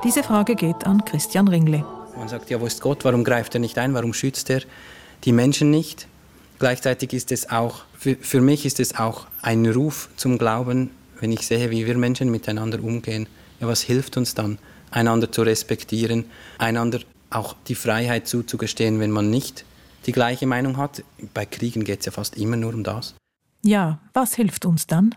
Diese 0.05 0.23
Frage 0.23 0.55
geht 0.55 0.87
an 0.87 1.05
Christian 1.05 1.49
Ringle. 1.49 1.85
Man 2.17 2.29
sagt, 2.29 2.51
ja, 2.51 2.61
wo 2.61 2.67
ist 2.67 2.81
Gott? 2.81 3.05
Warum 3.05 3.25
greift 3.25 3.55
er 3.55 3.61
nicht 3.61 3.79
ein? 3.79 3.95
Warum 3.95 4.13
schützt 4.13 4.51
er 4.51 4.63
die 5.25 5.33
Menschen 5.33 5.71
nicht? 5.71 6.07
Gleichzeitig 6.63 7.13
ist 7.13 7.33
es 7.33 7.51
auch, 7.51 7.83
für, 7.99 8.15
für 8.15 8.41
mich 8.41 8.65
ist 8.65 8.79
es 8.79 8.95
auch 8.95 9.27
ein 9.43 9.67
Ruf 9.67 10.09
zum 10.17 10.39
Glauben, 10.39 10.91
wenn 11.19 11.33
ich 11.33 11.45
sehe, 11.45 11.73
wie 11.73 11.87
wir 11.87 11.99
Menschen 11.99 12.31
miteinander 12.31 12.81
umgehen. 12.85 13.27
Ja, 13.59 13.67
was 13.67 13.81
hilft 13.81 14.17
uns 14.17 14.37
dann? 14.37 14.59
einander 14.93 15.33
zu 15.33 15.43
respektieren, 15.43 16.25
einander 16.59 17.01
auch 17.31 17.57
die 17.67 17.75
Freiheit 17.75 18.29
zuzugestehen, 18.29 19.01
wenn 19.01 19.11
man 19.11 19.29
nicht 19.29 19.65
die 20.07 20.13
gleiche 20.13 20.47
Meinung 20.47 20.77
hat. 20.77 21.03
Bei 21.35 21.47
Kriegen 21.47 21.83
geht 21.83 21.99
es 21.99 22.07
ja 22.07 22.13
fast 22.13 22.37
immer 22.37 22.55
nur 22.55 22.75
um 22.75 22.85
das. 22.85 23.17
Ja, 23.65 23.99
was 24.15 24.35
hilft 24.35 24.65
uns 24.65 24.87
dann? 24.87 25.17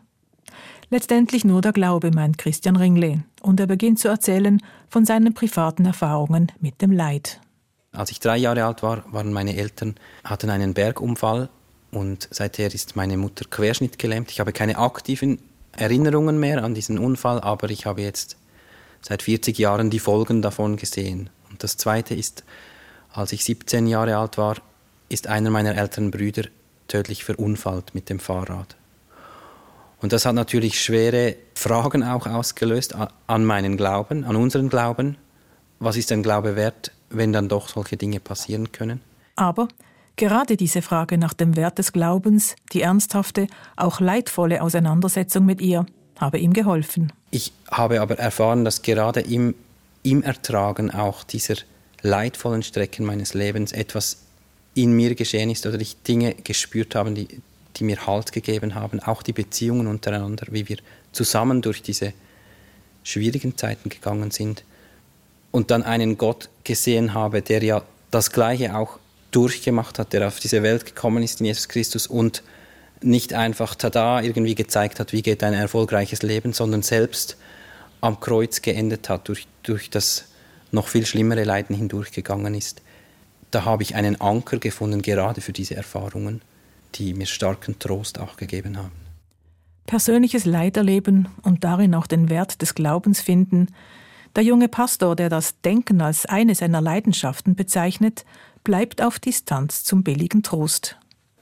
Letztendlich 0.90 1.46
nur 1.46 1.62
der 1.62 1.74
Glaube, 1.74 2.10
meint 2.10 2.40
Christian 2.40 2.76
Ringle, 2.76 3.24
und 3.44 3.60
er 3.60 3.68
beginnt 3.68 4.00
zu 4.00 4.08
erzählen 4.08 4.64
von 4.90 5.06
seinen 5.06 5.36
privaten 5.36 5.86
Erfahrungen 5.86 6.52
mit 6.60 6.82
dem 6.82 6.92
Leid. 6.92 7.40
Als 7.96 8.12
ich 8.12 8.20
drei 8.20 8.38
Jahre 8.38 8.66
alt 8.66 8.84
war, 8.84 9.04
waren 9.12 9.32
meine 9.32 9.56
Eltern 9.56 9.96
hatten 10.24 10.50
einen 10.50 10.74
Bergunfall 10.74 11.50
und 11.92 12.28
seither 12.32 12.74
ist 12.74 12.96
meine 12.96 13.18
Mutter 13.18 13.46
querschnittgelähmt. 13.50 14.32
Ich 14.32 14.40
habe 14.40 14.52
keine 14.52 14.78
aktiven 14.78 15.40
Erinnerungen 15.72 16.40
mehr 16.40 16.64
an 16.64 16.74
diesen 16.74 17.00
Unfall, 17.00 17.40
aber 17.40 17.70
ich 17.70 17.86
habe 17.86 18.02
jetzt 18.02 18.38
seit 19.02 19.22
40 19.22 19.58
Jahren 19.58 19.90
die 19.90 20.00
Folgen 20.00 20.42
davon 20.42 20.78
gesehen. 20.78 21.30
Und 21.50 21.64
das 21.64 21.78
Zweite 21.78 22.16
ist, 22.16 22.44
als 23.14 23.32
ich 23.32 23.46
17 23.46 23.88
Jahre 23.88 24.18
alt 24.18 24.38
war, 24.38 24.58
ist 25.08 25.28
einer 25.28 25.50
meiner 25.50 25.78
älteren 25.78 26.12
Brüder 26.12 26.44
tödlich 26.88 27.24
verunfallt 27.24 27.96
mit 27.96 28.10
dem 28.10 28.20
Fahrrad. 28.20 28.76
Und 30.02 30.12
das 30.12 30.26
hat 30.26 30.36
natürlich 30.36 30.84
schwere 30.84 31.36
Fragen 31.54 32.04
auch 32.04 32.28
ausgelöst 32.28 32.96
an 33.28 33.46
meinen 33.46 33.78
Glauben, 33.78 34.26
an 34.26 34.36
unseren 34.36 34.70
Glauben. 34.70 35.18
Was 35.80 35.98
ist 35.98 36.12
ein 36.12 36.24
Glaube 36.24 36.56
wert, 36.56 36.92
wenn 37.10 37.34
dann 37.34 37.50
doch 37.50 37.70
solche 37.70 37.98
Dinge 37.98 38.20
passieren 38.20 38.72
können? 38.72 39.02
Aber 39.36 39.68
gerade 40.16 40.58
diese 40.58 40.82
Frage 40.82 41.18
nach 41.18 41.34
dem 41.34 41.56
Wert 41.56 41.78
des 41.78 41.92
Glaubens, 41.92 42.56
die 42.72 42.82
ernsthafte, 42.82 43.48
auch 43.76 44.00
leidvolle 44.00 44.62
Auseinandersetzung 44.62 45.46
mit 45.46 45.62
ihr, 45.62 45.86
habe 46.18 46.40
ihm 46.40 46.54
geholfen. 46.54 47.12
Ich 47.32 47.52
habe 47.70 48.02
aber 48.02 48.18
erfahren, 48.18 48.64
dass 48.64 48.82
gerade 48.82 49.20
im, 49.22 49.54
im 50.04 50.24
Ertragen 50.24 50.92
auch 50.92 51.24
dieser 51.24 51.56
leidvollen 52.02 52.64
Strecken 52.64 53.06
meines 53.06 53.34
Lebens 53.34 53.72
etwas 53.72 54.20
in 54.74 54.94
mir 54.94 55.16
geschehen 55.16 55.50
ist 55.50 55.66
oder 55.66 55.80
ich 55.80 56.02
Dinge 56.04 56.36
gespürt 56.36 56.96
habe, 56.96 57.12
die, 57.12 57.28
die 57.78 57.84
mir 57.84 58.08
Halt 58.08 58.32
gegeben 58.32 58.76
haben, 58.76 59.00
auch 59.00 59.24
die 59.24 59.34
Beziehungen 59.34 59.88
untereinander, 59.88 60.48
wie 60.52 60.70
wir 60.70 60.78
zusammen 61.12 61.62
durch 61.62 61.82
diese 61.82 62.14
schwierigen 63.04 63.58
Zeiten 63.58 63.90
gegangen 63.90 64.32
sind 64.32 64.64
und 65.56 65.72
dann 65.72 65.84
einen 65.84 66.18
Gott 66.18 66.50
gesehen 66.66 67.14
habe, 67.14 67.42
der 67.42 67.64
ja 67.64 67.82
das 68.12 68.32
Gleiche 68.32 68.76
auch 68.76 69.00
durchgemacht 69.32 70.00
hat, 70.00 70.12
der 70.12 70.28
auf 70.28 70.42
diese 70.42 70.64
Welt 70.64 70.86
gekommen 70.86 71.24
ist 71.24 71.40
in 71.40 71.46
Jesus 71.46 71.70
Christus 71.70 72.08
und 72.08 72.44
nicht 73.02 73.34
einfach 73.34 73.74
tada 73.74 74.22
irgendwie 74.22 74.54
gezeigt 74.54 75.00
hat, 75.00 75.14
wie 75.14 75.22
geht 75.22 75.44
ein 75.44 75.54
erfolgreiches 75.54 76.24
Leben, 76.24 76.52
sondern 76.52 76.82
selbst 76.82 77.38
am 78.02 78.20
Kreuz 78.20 78.62
geendet 78.62 79.08
hat, 79.08 79.30
durch, 79.30 79.48
durch 79.64 79.90
das 79.90 80.26
noch 80.72 80.90
viel 80.90 81.06
schlimmere 81.06 81.46
Leiden 81.46 81.74
hindurchgegangen 81.74 82.54
ist. 82.54 82.82
Da 83.50 83.64
habe 83.64 83.84
ich 83.84 83.96
einen 83.96 84.20
Anker 84.20 84.58
gefunden, 84.58 85.02
gerade 85.02 85.40
für 85.40 85.54
diese 85.54 85.78
Erfahrungen, 85.78 86.42
die 86.96 87.14
mir 87.14 87.28
starken 87.28 87.80
Trost 87.80 88.20
auch 88.20 88.36
gegeben 88.36 88.78
haben. 88.78 88.92
Persönliches 89.86 90.44
Leid 90.44 90.76
erleben 90.76 91.30
und 91.44 91.64
darin 91.64 91.96
auch 91.96 92.08
den 92.08 92.30
Wert 92.30 92.62
des 92.62 92.76
Glaubens 92.76 93.22
finden. 93.22 93.68
Der 94.36 94.44
junge 94.44 94.68
Pastor, 94.68 95.16
der 95.16 95.30
das 95.30 95.62
Denken 95.62 96.02
als 96.02 96.26
eine 96.26 96.56
seiner 96.56 96.82
Leidenschaften 96.82 97.56
bezeichnet, 97.56 98.26
bleibt 98.64 99.02
auf 99.02 99.20
Distanz 99.20 99.84
zum 99.84 100.04
billigen 100.04 100.44
Trost 100.44 100.98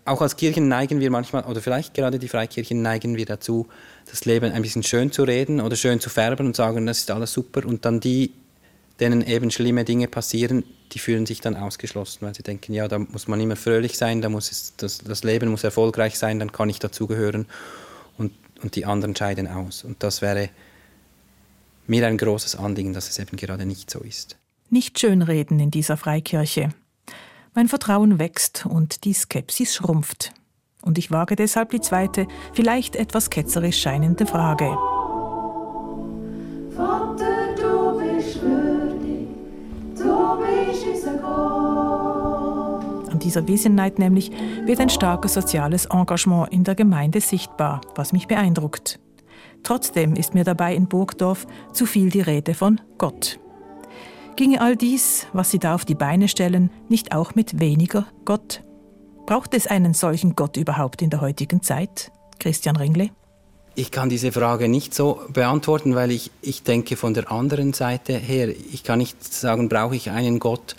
auch 0.06 0.22
als 0.22 0.36
Kirchen 0.36 0.68
neigen 0.68 1.00
wir 1.00 1.12
manchmal, 1.12 1.44
oder 1.46 1.62
vielleicht 1.62 1.94
gerade 1.94 2.20
die 2.20 2.28
Freikirchen 2.28 2.82
neigen 2.82 3.16
wir 3.16 3.26
dazu, 3.26 3.68
das 4.10 4.26
Leben 4.26 4.52
ein 4.52 4.62
bisschen 4.62 4.84
schön 4.84 5.12
zu 5.12 5.24
reden 5.24 5.62
oder 5.62 5.76
schön 5.76 6.00
zu 6.00 6.10
färben 6.10 6.48
und 6.48 6.56
sagen, 6.56 6.86
das 6.86 7.00
ist 7.00 7.12
alles 7.12 7.32
super. 7.32 7.66
Und 7.66 7.86
dann 7.86 8.00
die, 8.00 8.34
denen 9.00 9.26
eben 9.26 9.50
schlimme 9.52 9.86
Dinge 9.86 10.08
passieren, 10.08 10.64
die 10.92 11.00
fühlen 11.00 11.26
sich 11.26 11.42
dann 11.42 11.56
ausgeschlossen, 11.56 12.20
weil 12.22 12.36
sie 12.36 12.44
denken, 12.44 12.74
ja, 12.74 12.88
da 12.88 13.00
muss 13.00 13.28
man 13.28 13.40
immer 13.40 13.56
fröhlich 13.56 13.98
sein, 13.98 14.22
da 14.22 14.30
muss 14.30 14.52
es, 14.52 14.74
das, 14.78 15.00
das 15.00 15.24
Leben 15.24 15.50
muss 15.50 15.64
erfolgreich 15.64 16.20
sein, 16.20 16.40
dann 16.40 16.52
kann 16.52 16.70
ich 16.70 16.80
dazugehören. 16.80 17.46
Und, 18.18 18.34
und 18.62 18.76
die 18.76 18.86
anderen 18.86 19.16
scheiden 19.16 19.48
aus. 19.48 19.84
Und 19.84 20.04
das 20.04 20.22
wäre 20.22 20.50
mir 21.88 22.08
ein 22.08 22.18
großes 22.18 22.56
Anliegen, 22.56 22.94
dass 22.94 23.10
es 23.10 23.20
eben 23.20 23.38
gerade 23.38 23.66
nicht 23.66 23.90
so 23.90 24.00
ist. 24.00 24.38
Nicht 24.70 25.00
schönreden 25.00 25.60
in 25.60 25.72
dieser 25.72 25.98
Freikirche. 25.98 26.70
Mein 27.54 27.68
Vertrauen 27.68 28.18
wächst 28.18 28.66
und 28.66 29.04
die 29.04 29.14
Skepsis 29.14 29.76
schrumpft. 29.76 30.34
Und 30.82 30.98
ich 30.98 31.12
wage 31.12 31.36
deshalb 31.36 31.70
die 31.70 31.82
zweite, 31.82 32.28
vielleicht 32.54 32.96
etwas 32.96 33.30
ketzerisch 33.30 33.80
scheinende 33.80 34.26
Frage. 34.26 34.76
Vater, 36.76 37.56
du 37.56 38.00
bist 38.00 38.42
würdig, 38.42 39.28
du 39.96 40.38
bist 40.42 40.86
unser 40.92 41.18
Gott. 41.20 43.12
An 43.12 43.20
dieser 43.20 43.48
Vision 43.48 43.76
Night 43.76 44.00
nämlich 44.00 44.32
wird 44.66 44.80
ein 44.80 44.90
starkes 44.90 45.36
soziales 45.36 45.86
Engagement 45.86 46.52
in 46.52 46.64
der 46.64 46.76
Gemeinde 46.76 47.22
sichtbar, 47.22 47.82
was 47.96 48.12
mich 48.12 48.28
beeindruckt. 48.28 49.00
Trotzdem 49.64 50.16
ist 50.16 50.34
mir 50.34 50.44
dabei 50.44 50.76
in 50.76 50.88
Burgdorf 50.88 51.48
zu 51.72 51.86
viel 51.86 52.10
die 52.10 52.22
Rede 52.22 52.54
von 52.54 52.82
Gott. 52.98 53.40
Ginge 54.36 54.62
all 54.62 54.76
dies, 54.76 55.28
was 55.32 55.52
Sie 55.52 55.60
da 55.60 55.76
auf 55.76 55.86
die 55.86 55.96
Beine 55.96 56.28
stellen, 56.28 56.70
nicht 56.90 57.14
auch 57.14 57.36
mit 57.36 57.60
weniger 57.60 58.08
Gott? 58.26 58.62
Braucht 59.26 59.54
es 59.54 59.68
einen 59.68 59.94
solchen 59.94 60.36
Gott 60.36 60.58
überhaupt 60.58 61.02
in 61.02 61.10
der 61.10 61.22
heutigen 61.22 61.62
Zeit? 61.62 62.12
Christian 62.40 62.76
Ringle? 62.76 63.12
Ich 63.76 63.90
kann 63.90 64.10
diese 64.10 64.32
Frage 64.32 64.68
nicht 64.68 64.94
so 64.94 65.22
beantworten, 65.30 65.96
weil 65.96 66.12
ich, 66.12 66.30
ich 66.42 66.64
denke 66.64 66.96
von 66.96 67.14
der 67.14 67.32
anderen 67.32 67.74
Seite 67.74 68.14
her, 68.14 68.50
ich 68.50 68.84
kann 68.84 69.00
nicht 69.00 69.34
sagen, 69.34 69.70
brauche 69.70 69.96
ich 69.96 70.12
einen 70.12 70.40
Gott 70.40 70.76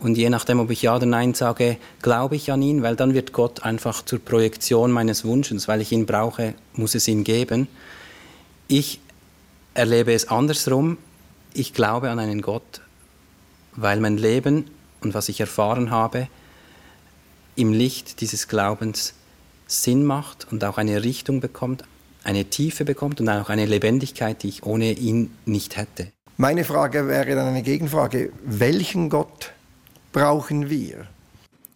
und 0.00 0.18
je 0.18 0.30
nachdem, 0.30 0.58
ob 0.58 0.70
ich 0.70 0.82
Ja 0.82 0.96
oder 0.96 1.06
Nein 1.06 1.34
sage, 1.34 1.76
glaube 2.02 2.34
ich 2.34 2.50
an 2.50 2.60
ihn, 2.60 2.82
weil 2.82 2.96
dann 2.96 3.14
wird 3.14 3.32
Gott 3.32 3.62
einfach 3.62 4.04
zur 4.04 4.18
Projektion 4.18 4.90
meines 4.90 5.24
Wunsches, 5.24 5.68
weil 5.68 5.80
ich 5.80 5.92
ihn 5.92 6.06
brauche, 6.06 6.54
muss 6.74 6.96
es 6.96 7.06
ihn 7.06 7.22
geben. 7.22 7.68
Ich 8.74 9.00
erlebe 9.74 10.14
es 10.14 10.28
andersrum. 10.28 10.96
Ich 11.52 11.74
glaube 11.74 12.08
an 12.08 12.18
einen 12.18 12.40
Gott, 12.40 12.80
weil 13.76 14.00
mein 14.00 14.16
Leben 14.16 14.64
und 15.02 15.12
was 15.12 15.28
ich 15.28 15.40
erfahren 15.40 15.90
habe 15.90 16.28
im 17.54 17.74
Licht 17.74 18.22
dieses 18.22 18.48
Glaubens 18.48 19.12
Sinn 19.66 20.06
macht 20.06 20.50
und 20.50 20.64
auch 20.64 20.78
eine 20.78 21.04
Richtung 21.04 21.40
bekommt, 21.40 21.84
eine 22.24 22.46
Tiefe 22.46 22.86
bekommt 22.86 23.20
und 23.20 23.28
auch 23.28 23.50
eine 23.50 23.66
Lebendigkeit, 23.66 24.42
die 24.42 24.48
ich 24.48 24.62
ohne 24.62 24.92
ihn 24.92 25.36
nicht 25.44 25.76
hätte. 25.76 26.10
Meine 26.38 26.64
Frage 26.64 27.06
wäre 27.08 27.34
dann 27.34 27.48
eine 27.48 27.62
Gegenfrage. 27.62 28.32
Welchen 28.42 29.10
Gott 29.10 29.52
brauchen 30.12 30.70
wir? 30.70 31.08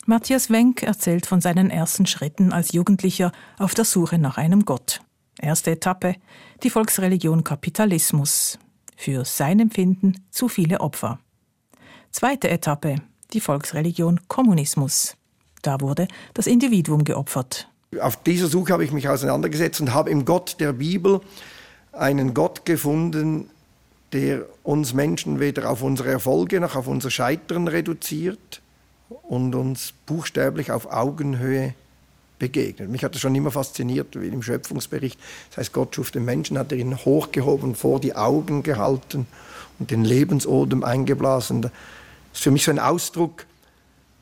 Matthias 0.07 0.49
Wenck 0.49 0.83
erzählt 0.83 1.27
von 1.27 1.43
seinen 1.43 1.69
ersten 1.69 2.07
Schritten 2.07 2.55
als 2.55 2.73
Jugendlicher 2.73 3.33
auf 3.59 3.75
der 3.75 3.85
Suche 3.85 4.17
nach 4.17 4.39
einem 4.39 4.65
Gott. 4.65 5.03
Erste 5.41 5.73
Etappe, 5.73 6.17
die 6.63 6.71
Volksreligion 6.71 7.45
Kapitalismus. 7.45 8.59
Für 8.97 9.25
sein 9.27 9.61
Empfinden 9.61 10.25
zu 10.31 10.49
viele 10.49 10.81
Opfer. 10.81 11.19
Zweite 12.11 12.49
Etappe, 12.49 12.97
die 13.35 13.41
Volksreligion 13.41 14.21
Kommunismus. 14.29 15.17
Da 15.61 15.81
wurde 15.81 16.09
das 16.33 16.47
Individuum 16.47 17.05
geopfert. 17.05 17.69
Auf 18.01 18.17
dieser 18.23 18.47
Suche 18.47 18.73
habe 18.73 18.85
ich 18.85 18.93
mich 18.93 19.09
auseinandergesetzt 19.09 19.81
und 19.81 19.93
habe 19.93 20.11
im 20.11 20.25
Gott 20.25 20.57
der 20.61 20.73
Bibel 20.73 21.21
einen 21.93 22.33
Gott 22.33 22.65
gefunden, 22.65 23.51
der 24.13 24.47
uns 24.63 24.95
Menschen 24.95 25.41
weder 25.41 25.71
auf 25.71 25.83
unsere 25.83 26.11
Erfolge 26.11 26.61
noch 26.61 26.77
auf 26.77 26.87
unser 26.87 27.11
Scheitern 27.11 27.69
reduziert 27.69 28.63
und 29.09 29.55
uns 29.55 29.93
buchstäblich 30.07 30.71
auf 30.71 30.91
Augenhöhe 30.91 31.75
begegnet. 32.39 32.91
Mich 32.91 33.05
hat 33.05 33.15
das 33.15 33.21
schon 33.21 33.35
immer 33.35 33.51
fasziniert, 33.51 34.21
wie 34.21 34.29
im 34.29 34.43
Schöpfungsbericht. 34.43 35.19
Das 35.51 35.59
heißt, 35.59 35.73
Gott 35.73 35.95
schuf 35.95 36.11
den 36.11 36.25
Menschen, 36.25 36.59
hat 36.59 36.73
er 36.73 36.79
ihn 36.79 36.97
hochgehoben, 36.97 37.75
vor 37.75 38.01
die 38.01 38.15
Augen 38.15 38.63
gehalten 38.63 39.27
und 39.79 39.91
den 39.91 40.05
Lebensodem 40.05 40.85
eingeblasen. 40.85 41.63
Das 41.63 41.73
ist 42.35 42.43
für 42.43 42.51
mich 42.51 42.65
so 42.65 42.71
ein 42.71 42.79
Ausdruck, 42.79 43.47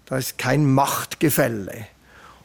da 0.07 0.19
ist 0.19 0.39
kein 0.39 0.73
Machtgefälle. 0.73 1.87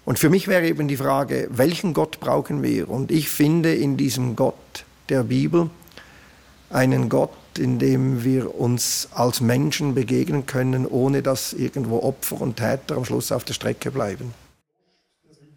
Und 0.05 0.17
für 0.17 0.29
mich 0.29 0.47
wäre 0.47 0.67
eben 0.67 0.87
die 0.87 0.97
Frage, 0.97 1.47
welchen 1.51 1.93
Gott 1.93 2.19
brauchen 2.19 2.63
wir? 2.63 2.89
Und 2.89 3.11
ich 3.11 3.29
finde 3.29 3.75
in 3.75 3.95
diesem 3.95 4.35
Gott 4.35 4.85
der 5.09 5.23
Bibel 5.23 5.69
einen 6.69 7.09
Gott, 7.09 7.31
in 7.57 7.79
dem 7.79 8.23
wir 8.23 8.59
uns 8.59 9.09
als 9.13 9.41
Menschen 9.41 9.93
begegnen 9.95 10.45
können, 10.45 10.85
ohne 10.85 11.21
dass 11.21 11.53
irgendwo 11.53 12.01
Opfer 12.01 12.41
und 12.41 12.57
Täter 12.57 12.95
am 12.95 13.05
Schluss 13.05 13.31
auf 13.31 13.43
der 13.43 13.53
Strecke 13.53 13.91
bleiben. 13.91 14.33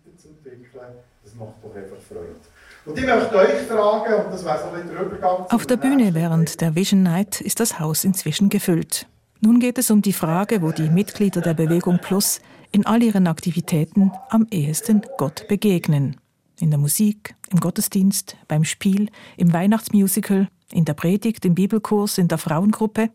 Das 0.05 0.13
weiterzuentwickeln, 0.13 0.95
das 1.25 1.35
macht 1.35 1.55
doch 1.63 1.75
einfach 1.75 1.97
Freude. 2.09 2.37
Und 2.85 2.99
ich 2.99 3.07
möchte 3.07 3.37
euch 3.37 3.67
fragen, 3.69 4.25
und 4.25 4.33
das 4.33 4.45
wäre 4.45 4.59
so 4.59 4.77
ein 4.77 4.89
der 4.89 5.01
Übergang 5.01 5.47
Auf 5.51 5.67
der 5.67 5.77
Bühne 5.77 6.15
während 6.15 6.61
der 6.61 6.75
Vision 6.75 7.03
Night 7.03 7.41
ist 7.41 7.61
das 7.61 7.79
Haus 7.79 8.05
inzwischen 8.05 8.49
gefüllt. 8.49 9.07
Nun 9.41 9.61
geht 9.61 9.79
es 9.79 9.91
um 9.91 10.03
die 10.03 10.13
Frage, 10.13 10.63
wo 10.63 10.73
die 10.73 10.89
Mitglieder 10.89 11.41
der 11.41 11.55
Bewegung 11.55 11.99
Plus 11.99 12.41
in 12.73 12.87
all 12.87 13.03
ihren 13.03 13.27
Aktivitäten 13.27 14.13
am 14.31 14.47
ehesten 14.51 15.03
Gott 15.19 15.47
begegnen. 15.49 16.17
In 16.61 16.71
der 16.71 16.79
Musik, 16.79 17.35
im 17.51 17.61
Gottesdienst, 17.61 18.37
beim 18.49 18.65
Spiel, 18.65 19.09
im 19.37 19.53
Weihnachtsmusical, 19.53 20.49
in 20.73 20.85
der 20.85 20.95
Predigt, 20.95 21.45
im 21.45 21.55
Bibelkurs, 21.55 22.19
in 22.19 22.29
der 22.29 22.39
Frauengruppe. 22.39 23.11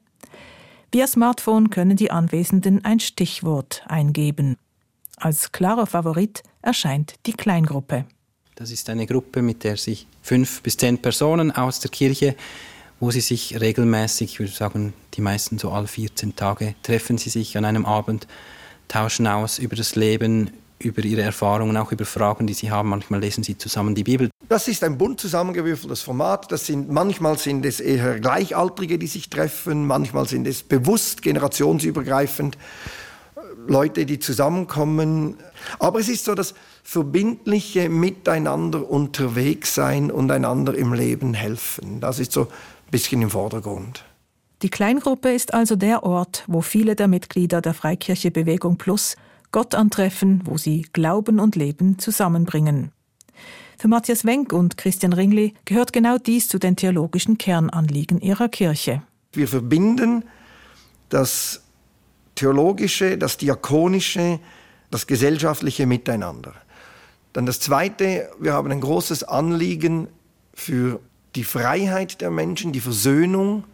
Via 0.91 1.07
Smartphone 1.07 1.69
können 1.69 1.97
die 1.97 2.11
Anwesenden 2.11 2.85
ein 2.85 2.99
Stichwort 2.99 3.83
eingeben. 3.87 4.57
Als 5.19 5.51
klarer 5.51 5.87
Favorit 5.87 6.43
erscheint 6.61 7.15
die 7.25 7.33
Kleingruppe. 7.33 8.05
Das 8.53 8.69
ist 8.69 8.87
eine 8.87 9.07
Gruppe, 9.07 9.41
mit 9.41 9.63
der 9.63 9.75
sich 9.75 10.05
fünf 10.21 10.61
bis 10.61 10.77
zehn 10.77 10.99
Personen 10.99 11.49
aus 11.51 11.79
der 11.79 11.89
Kirche, 11.89 12.35
wo 12.99 13.09
sie 13.09 13.21
sich 13.21 13.59
regelmäßig, 13.59 14.33
ich 14.33 14.39
würde 14.39 14.51
sagen, 14.51 14.93
die 15.15 15.21
meisten 15.21 15.57
so 15.57 15.71
alle 15.71 15.87
14 15.87 16.35
Tage, 16.35 16.75
treffen 16.83 17.17
sie 17.17 17.31
sich 17.31 17.57
an 17.57 17.65
einem 17.65 17.85
Abend, 17.85 18.27
tauschen 18.87 19.25
aus 19.25 19.57
über 19.57 19.75
das 19.75 19.95
Leben, 19.95 20.51
über 20.77 21.03
ihre 21.03 21.23
Erfahrungen, 21.23 21.77
auch 21.77 21.91
über 21.91 22.05
Fragen, 22.05 22.45
die 22.45 22.53
sie 22.53 22.69
haben. 22.69 22.89
Manchmal 22.89 23.19
lesen 23.19 23.43
sie 23.43 23.57
zusammen 23.57 23.95
die 23.95 24.03
Bibel. 24.03 24.29
Das 24.49 24.67
ist 24.67 24.83
ein 24.83 24.99
bunt 24.99 25.19
zusammengewürfeltes 25.19 26.03
Format. 26.03 26.51
Das 26.51 26.67
sind, 26.67 26.91
manchmal 26.91 27.39
sind 27.39 27.65
es 27.65 27.79
eher 27.79 28.19
Gleichaltrige, 28.19 28.99
die 28.99 29.07
sich 29.07 29.31
treffen, 29.31 29.87
manchmal 29.87 30.27
sind 30.27 30.45
es 30.45 30.61
bewusst 30.61 31.23
generationsübergreifend 31.23 32.55
Leute, 33.69 34.05
die 34.05 34.19
zusammenkommen. 34.19 35.37
Aber 35.79 35.99
es 35.99 36.09
ist 36.09 36.25
so 36.25 36.35
das 36.35 36.53
verbindliche 36.83 37.89
Miteinander 37.89 38.89
unterwegs 38.89 39.75
sein 39.75 40.11
und 40.11 40.31
einander 40.31 40.75
im 40.75 40.93
Leben 40.93 41.33
helfen. 41.33 41.99
Das 41.99 42.19
ist 42.19 42.31
so 42.31 42.43
ein 42.43 42.47
bisschen 42.91 43.21
im 43.21 43.29
Vordergrund. 43.29 44.05
Die 44.63 44.69
Kleingruppe 44.69 45.33
ist 45.33 45.53
also 45.53 45.75
der 45.75 46.03
Ort, 46.03 46.43
wo 46.47 46.61
viele 46.61 46.95
der 46.95 47.07
Mitglieder 47.07 47.61
der 47.61 47.73
Freikirche 47.73 48.31
Bewegung 48.31 48.77
Plus 48.77 49.15
Gott 49.51 49.75
antreffen, 49.75 50.41
wo 50.45 50.57
sie 50.57 50.87
Glauben 50.93 51.39
und 51.39 51.55
Leben 51.55 51.99
zusammenbringen. 51.99 52.91
Für 53.77 53.87
Matthias 53.87 54.25
Wenck 54.25 54.53
und 54.53 54.77
Christian 54.77 55.13
Ringli 55.13 55.53
gehört 55.65 55.93
genau 55.93 56.17
dies 56.17 56.47
zu 56.47 56.57
den 56.57 56.75
theologischen 56.75 57.37
Kernanliegen 57.37 58.19
ihrer 58.19 58.49
Kirche. 58.49 59.03
Wir 59.33 59.47
verbinden 59.47 60.23
das 61.09 61.61
theologische, 62.37 63.17
das 63.17 63.37
diakonische, 63.37 64.39
das 64.89 65.07
gesellschaftliche 65.07 65.85
Miteinander. 65.85 66.53
Dann 67.33 67.45
das 67.45 67.59
Zweite, 67.59 68.29
wir 68.39 68.53
haben 68.53 68.71
ein 68.71 68.81
großes 68.81 69.23
Anliegen 69.23 70.07
für 70.53 71.01
die 71.35 71.43
Freiheit 71.43 72.21
der 72.21 72.31
Menschen, 72.31 72.71
die 72.71 72.79
Versöhnung 72.79 73.65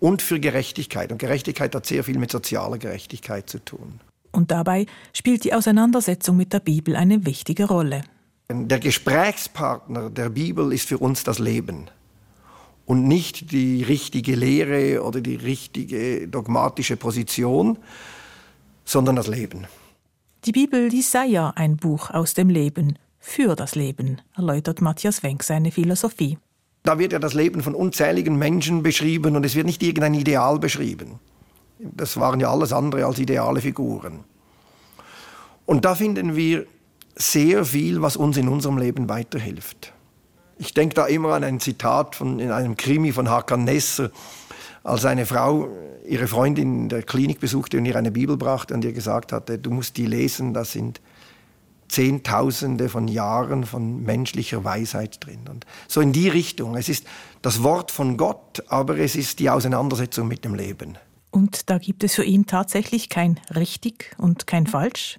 und 0.00 0.22
für 0.22 0.40
Gerechtigkeit. 0.40 1.12
Und 1.12 1.18
Gerechtigkeit 1.18 1.74
hat 1.74 1.86
sehr 1.86 2.04
viel 2.04 2.18
mit 2.18 2.30
sozialer 2.30 2.78
Gerechtigkeit 2.78 3.48
zu 3.48 3.58
tun. 3.58 4.00
Und 4.32 4.50
dabei 4.50 4.86
spielt 5.12 5.44
die 5.44 5.54
Auseinandersetzung 5.54 6.36
mit 6.36 6.52
der 6.52 6.60
Bibel 6.60 6.96
eine 6.96 7.24
wichtige 7.26 7.66
Rolle. 7.66 8.02
Der 8.50 8.78
Gesprächspartner 8.78 10.10
der 10.10 10.30
Bibel 10.30 10.72
ist 10.72 10.88
für 10.88 10.98
uns 10.98 11.24
das 11.24 11.38
Leben 11.38 11.90
und 12.86 13.06
nicht 13.06 13.52
die 13.52 13.82
richtige 13.82 14.34
Lehre 14.34 15.02
oder 15.02 15.20
die 15.20 15.34
richtige 15.34 16.28
dogmatische 16.28 16.96
Position, 16.96 17.78
sondern 18.84 19.16
das 19.16 19.26
Leben. 19.26 19.66
Die 20.44 20.52
Bibel, 20.52 20.88
die 20.88 21.02
sei 21.02 21.26
ja 21.26 21.52
ein 21.56 21.76
Buch 21.76 22.10
aus 22.10 22.34
dem 22.34 22.48
Leben, 22.48 22.98
für 23.18 23.56
das 23.56 23.74
Leben, 23.74 24.20
erläutert 24.36 24.80
Matthias 24.80 25.24
Wenck 25.24 25.42
seine 25.42 25.72
Philosophie. 25.72 26.38
Da 26.84 27.00
wird 27.00 27.12
ja 27.12 27.18
das 27.18 27.34
Leben 27.34 27.60
von 27.60 27.74
unzähligen 27.74 28.38
Menschen 28.38 28.84
beschrieben 28.84 29.34
und 29.34 29.44
es 29.44 29.56
wird 29.56 29.66
nicht 29.66 29.82
irgendein 29.82 30.14
Ideal 30.14 30.60
beschrieben. 30.60 31.18
Das 31.80 32.16
waren 32.16 32.38
ja 32.38 32.50
alles 32.50 32.72
andere 32.72 33.04
als 33.04 33.18
ideale 33.18 33.60
Figuren. 33.60 34.20
Und 35.66 35.84
da 35.84 35.96
finden 35.96 36.36
wir 36.36 36.66
sehr 37.16 37.64
viel, 37.64 38.00
was 38.00 38.16
uns 38.16 38.36
in 38.36 38.46
unserem 38.48 38.78
Leben 38.78 39.08
weiterhilft. 39.08 39.92
Ich 40.58 40.74
denke 40.74 40.94
da 40.94 41.06
immer 41.06 41.34
an 41.34 41.44
ein 41.44 41.60
Zitat 41.60 42.14
von, 42.16 42.38
in 42.38 42.50
einem 42.50 42.76
Krimi 42.76 43.12
von 43.12 43.28
Hakan 43.28 43.64
Nesser, 43.64 44.10
als 44.82 45.04
eine 45.04 45.26
Frau 45.26 45.68
ihre 46.06 46.28
Freundin 46.28 46.82
in 46.82 46.88
der 46.88 47.02
Klinik 47.02 47.40
besuchte 47.40 47.78
und 47.78 47.84
ihr 47.84 47.96
eine 47.96 48.10
Bibel 48.10 48.36
brachte 48.36 48.72
und 48.72 48.84
ihr 48.84 48.92
gesagt 48.92 49.32
hatte, 49.32 49.58
du 49.58 49.70
musst 49.70 49.96
die 49.96 50.06
lesen, 50.06 50.54
da 50.54 50.64
sind 50.64 51.00
Zehntausende 51.88 52.88
von 52.88 53.08
Jahren 53.08 53.64
von 53.64 54.02
menschlicher 54.02 54.64
Weisheit 54.64 55.24
drin. 55.24 55.40
Und 55.48 55.66
so 55.88 56.00
in 56.00 56.12
die 56.12 56.28
Richtung. 56.28 56.76
Es 56.76 56.88
ist 56.88 57.06
das 57.42 57.62
Wort 57.62 57.90
von 57.90 58.16
Gott, 58.16 58.64
aber 58.68 58.98
es 58.98 59.14
ist 59.14 59.38
die 59.38 59.50
Auseinandersetzung 59.50 60.26
mit 60.26 60.44
dem 60.44 60.54
Leben. 60.54 60.98
Und 61.30 61.70
da 61.70 61.78
gibt 61.78 62.02
es 62.02 62.14
für 62.14 62.24
ihn 62.24 62.46
tatsächlich 62.46 63.08
kein 63.08 63.38
richtig 63.54 64.14
und 64.18 64.46
kein 64.46 64.66
falsch? 64.66 65.18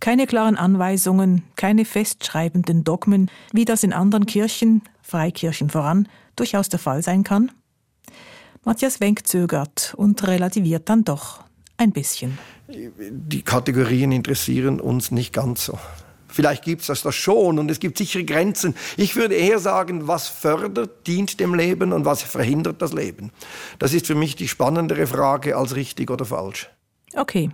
Keine 0.00 0.26
klaren 0.26 0.56
Anweisungen, 0.56 1.42
keine 1.56 1.84
festschreibenden 1.84 2.84
Dogmen, 2.84 3.30
wie 3.52 3.64
das 3.64 3.82
in 3.82 3.92
anderen 3.92 4.26
Kirchen, 4.26 4.82
Freikirchen 5.02 5.70
voran, 5.70 6.08
durchaus 6.36 6.68
der 6.68 6.78
Fall 6.78 7.02
sein 7.02 7.24
kann? 7.24 7.50
Matthias 8.64 9.00
Wenck 9.00 9.26
zögert 9.26 9.94
und 9.96 10.26
relativiert 10.26 10.88
dann 10.88 11.04
doch 11.04 11.44
ein 11.76 11.92
bisschen. 11.92 12.38
Die 12.68 13.42
Kategorien 13.42 14.12
interessieren 14.12 14.80
uns 14.80 15.10
nicht 15.10 15.32
ganz 15.32 15.66
so. 15.66 15.78
Vielleicht 16.34 16.64
gibt 16.64 16.80
es 16.80 16.88
das, 16.88 17.02
das 17.02 17.14
schon 17.14 17.60
und 17.60 17.70
es 17.70 17.78
gibt 17.78 17.96
sichere 17.96 18.24
Grenzen. 18.24 18.74
Ich 18.96 19.14
würde 19.14 19.36
eher 19.36 19.60
sagen, 19.60 20.08
was 20.08 20.26
fördert, 20.26 21.06
dient 21.06 21.38
dem 21.38 21.54
Leben 21.54 21.92
und 21.92 22.04
was 22.04 22.22
verhindert 22.22 22.82
das 22.82 22.92
Leben. 22.92 23.30
Das 23.78 23.92
ist 23.92 24.08
für 24.08 24.16
mich 24.16 24.34
die 24.34 24.48
spannendere 24.48 25.06
Frage 25.06 25.56
als 25.56 25.76
richtig 25.76 26.10
oder 26.10 26.24
falsch. 26.24 26.68
Okay, 27.14 27.50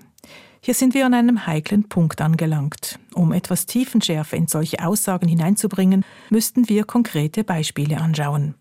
hier 0.63 0.75
sind 0.75 0.93
wir 0.93 1.07
an 1.07 1.15
einem 1.15 1.47
heiklen 1.47 1.89
Punkt 1.89 2.21
angelangt. 2.21 2.99
Um 3.15 3.33
etwas 3.33 3.67
Tiefenschärfe 3.67 4.37
in 4.37 4.47
solche 4.47 4.85
Aussagen 4.85 5.27
hineinzubringen, 5.27 6.05
müssten 6.29 6.69
wir 6.69 6.85
konkrete 6.85 7.45
Beispiele 7.45 7.99
anschauen. 7.99 8.55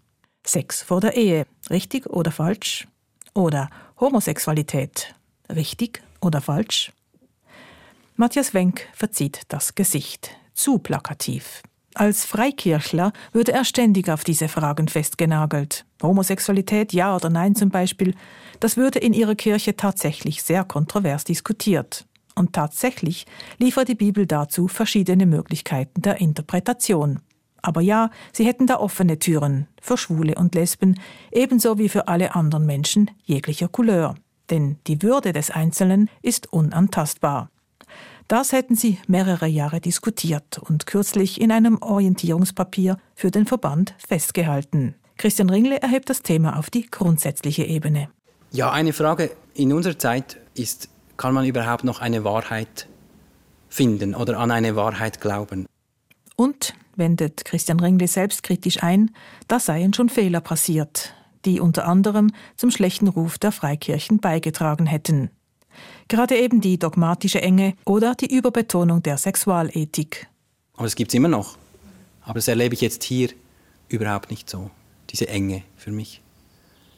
Sex 0.45 0.81
vor 0.81 1.01
der 1.01 1.17
Ehe, 1.17 1.45
richtig 1.69 2.07
oder 2.07 2.31
falsch? 2.31 2.87
Oder 3.33 3.69
Homosexualität, 3.99 5.13
richtig 5.53 6.01
oder 6.21 6.39
falsch? 6.39 6.93
Matthias 8.15 8.53
Wenck 8.53 8.87
verzieht 8.93 9.41
das 9.49 9.75
Gesicht. 9.75 10.31
Zu 10.53 10.79
plakativ. 10.79 11.61
Als 11.95 12.23
Freikirchler 12.25 13.11
würde 13.31 13.51
er 13.51 13.65
ständig 13.65 14.09
auf 14.09 14.23
diese 14.23 14.47
Fragen 14.47 14.87
festgenagelt. 14.87 15.85
Homosexualität, 16.01 16.93
ja 16.93 17.15
oder 17.15 17.29
nein 17.29 17.55
zum 17.55 17.69
Beispiel, 17.69 18.13
das 18.59 18.77
würde 18.77 18.99
in 18.99 19.13
ihrer 19.13 19.35
Kirche 19.35 19.75
tatsächlich 19.75 20.43
sehr 20.43 20.63
kontrovers 20.63 21.23
diskutiert. 21.23 22.05
Und 22.35 22.53
tatsächlich 22.53 23.25
liefert 23.57 23.89
die 23.89 23.95
Bibel 23.95 24.25
dazu 24.25 24.67
verschiedene 24.67 25.25
Möglichkeiten 25.25 26.01
der 26.01 26.21
Interpretation. 26.21 27.19
Aber 27.61 27.81
ja, 27.81 28.11
sie 28.31 28.45
hätten 28.45 28.67
da 28.67 28.77
offene 28.77 29.19
Türen 29.19 29.67
für 29.81 29.97
Schwule 29.97 30.35
und 30.35 30.55
Lesben, 30.55 30.97
ebenso 31.31 31.77
wie 31.77 31.89
für 31.89 32.07
alle 32.07 32.35
anderen 32.35 32.65
Menschen 32.65 33.11
jeglicher 33.25 33.67
Couleur. 33.67 34.15
Denn 34.49 34.77
die 34.87 35.01
Würde 35.01 35.33
des 35.33 35.51
Einzelnen 35.51 36.09
ist 36.21 36.51
unantastbar. 36.53 37.49
Das 38.29 38.51
hätten 38.51 38.75
sie 38.75 38.99
mehrere 39.07 39.47
Jahre 39.47 39.81
diskutiert 39.81 40.59
und 40.59 40.85
kürzlich 40.85 41.41
in 41.41 41.51
einem 41.51 41.81
Orientierungspapier 41.81 42.97
für 43.15 43.31
den 43.31 43.47
Verband 43.47 43.95
festgehalten. 43.97 44.93
Christian 45.17 45.49
Ringle 45.49 45.81
erhebt 45.81 46.11
das 46.11 46.21
Thema 46.21 46.59
auf 46.59 46.69
die 46.69 46.85
grundsätzliche 46.85 47.63
Ebene. 47.63 48.09
Ja, 48.51 48.71
eine 48.71 48.93
Frage 48.93 49.31
in 49.55 49.73
unserer 49.73 49.97
Zeit 49.97 50.37
ist, 50.53 50.89
kann 51.17 51.33
man 51.33 51.43
überhaupt 51.43 51.83
noch 51.83 52.01
eine 52.01 52.23
Wahrheit 52.23 52.87
finden 53.67 54.13
oder 54.13 54.37
an 54.37 54.51
eine 54.51 54.75
Wahrheit 54.75 55.21
glauben? 55.21 55.65
Und, 56.35 56.75
wendet 56.95 57.45
Christian 57.45 57.79
Ringle 57.79 58.07
selbstkritisch 58.07 58.83
ein, 58.83 59.09
da 59.47 59.59
seien 59.59 59.91
schon 59.91 60.07
Fehler 60.07 60.39
passiert, 60.39 61.15
die 61.45 61.59
unter 61.59 61.87
anderem 61.87 62.31
zum 62.55 62.69
schlechten 62.69 63.07
Ruf 63.07 63.39
der 63.39 63.51
Freikirchen 63.51 64.19
beigetragen 64.19 64.85
hätten. 64.85 65.31
Gerade 66.09 66.37
eben 66.37 66.59
die 66.59 66.79
dogmatische 66.79 67.39
Enge 67.41 67.75
oder 67.85 68.15
die 68.15 68.35
Überbetonung 68.35 69.03
der 69.03 69.17
Sexualethik. 69.17 70.27
Aber 70.75 70.87
es 70.87 70.95
gibt 70.95 71.11
es 71.11 71.15
immer 71.15 71.27
noch. 71.27 71.55
Aber 72.23 72.35
das 72.35 72.47
erlebe 72.47 72.73
ich 72.73 72.81
jetzt 72.81 73.03
hier 73.03 73.29
überhaupt 73.89 74.31
nicht 74.31 74.49
so. 74.49 74.71
Diese 75.11 75.27
Enge 75.27 75.63
für 75.77 75.91
mich 75.91 76.21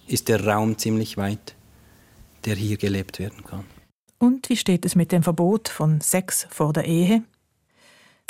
ist 0.07 0.29
der 0.29 0.45
Raum 0.45 0.77
ziemlich 0.77 1.17
weit, 1.17 1.55
der 2.45 2.55
hier 2.55 2.77
gelebt 2.77 3.19
werden 3.19 3.43
kann. 3.43 3.65
Und 4.17 4.49
wie 4.49 4.55
steht 4.55 4.85
es 4.85 4.95
mit 4.95 5.11
dem 5.11 5.23
Verbot 5.23 5.67
von 5.67 5.99
Sex 5.99 6.47
vor 6.49 6.71
der 6.71 6.85
Ehe? 6.85 7.23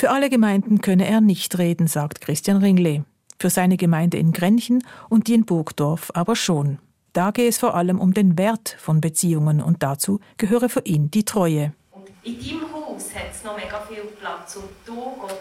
Für 0.00 0.10
alle 0.10 0.30
Gemeinden 0.30 0.80
könne 0.80 1.06
er 1.06 1.20
nicht 1.20 1.58
reden, 1.58 1.86
sagt 1.86 2.20
Christian 2.20 2.56
Ringle. 2.56 3.04
Für 3.38 3.50
seine 3.50 3.76
Gemeinde 3.76 4.18
in 4.18 4.32
Grenchen 4.32 4.82
und 5.08 5.28
die 5.28 5.34
in 5.34 5.44
Burgdorf 5.44 6.10
aber 6.14 6.34
schon. 6.34 6.78
Da 7.12 7.30
gehe 7.30 7.48
es 7.48 7.58
vor 7.58 7.74
allem 7.74 8.00
um 8.00 8.14
den 8.14 8.38
Wert 8.38 8.76
von 8.78 9.00
Beziehungen 9.02 9.60
und 9.60 9.82
dazu 9.82 10.20
gehöre 10.38 10.70
für 10.70 10.80
ihn 10.80 11.10
die 11.10 11.24
Treue. 11.24 11.74
Und 11.90 12.08
in 12.22 12.38
deinem 12.38 12.72
Haus 12.72 13.14
hat 13.14 13.32
es 13.32 13.44
noch 13.44 13.56
mega 13.56 13.80
viel 13.80 14.04
Platz 14.18 14.56
und 14.56 14.70
du, 14.86 14.94
Gott, 15.20 15.38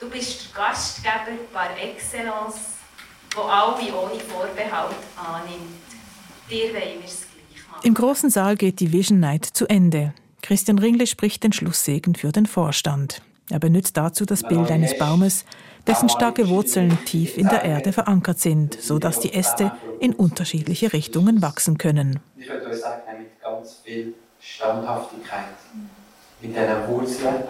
du 0.00 0.10
bist 0.10 0.48
der 0.54 0.62
Gastgeber 0.62 1.38
par 1.50 1.70
excellence, 1.82 2.56
der 3.34 3.42
alle 3.42 3.94
ohne 3.94 4.20
Vorbehalt 4.20 4.96
annimmt. 5.16 5.80
Dir 6.50 6.64
wollen 6.74 7.00
wir 7.00 7.06
es 7.06 7.20
gleich 7.20 7.68
machen. 7.70 7.80
Im 7.86 7.94
großen 7.94 8.28
Saal 8.28 8.56
geht 8.56 8.80
die 8.80 8.92
Vision 8.92 9.18
Night 9.18 9.46
zu 9.46 9.66
Ende. 9.66 10.12
Christian 10.42 10.78
Ringle 10.78 11.06
spricht 11.06 11.42
den 11.42 11.54
Schlusssegen 11.54 12.14
für 12.16 12.32
den 12.32 12.44
Vorstand. 12.44 13.22
Er 13.48 13.60
benutzt 13.60 13.96
dazu 13.96 14.26
das 14.26 14.42
Bild 14.42 14.70
eines 14.70 14.96
Baumes, 14.98 15.44
dessen 15.86 16.08
starke 16.08 16.48
Wurzeln 16.48 16.98
tief 17.04 17.36
in 17.36 17.48
der 17.48 17.64
Erde 17.64 17.92
verankert 17.92 18.38
sind, 18.38 18.80
so 18.80 18.98
dass 18.98 19.20
die 19.20 19.34
Äste 19.34 19.72
in 20.00 20.14
unterschiedliche 20.14 20.92
Richtungen 20.92 21.42
wachsen 21.42 21.78
können. 21.78 22.20
Ich 22.36 22.48
würde 22.48 22.66
euch 22.66 22.80
sagen, 22.80 23.02
mit 23.18 23.40
ganz 23.40 23.80
viel 23.84 24.14
Standhaftigkeit, 24.40 25.44
mit 26.40 26.50
dieser 26.50 26.88
Wurzel, 26.88 27.44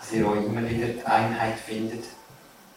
dass 0.00 0.12
ihr 0.12 0.28
euch 0.28 0.44
immer 0.44 0.68
wieder 0.68 0.88
die 0.88 1.04
Einheit 1.04 1.58
findet. 1.58 2.04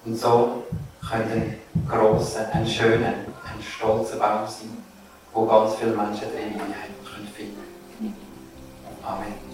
Und 0.05 0.15
so 0.15 0.63
könnt 1.09 1.31
ein 1.31 1.57
grosser, 1.87 2.49
ein 2.53 2.67
schöner, 2.67 3.07
ein 3.07 3.61
stolzer 3.61 4.17
Baum 4.17 4.47
sein, 4.47 4.77
wo 5.33 5.45
ganz 5.45 5.75
viele 5.75 5.91
Menschen 5.91 6.29
drin 6.29 6.59
Einheit 6.59 6.91
finden 7.35 7.57
können. 7.97 8.15
Amen. 9.03 9.52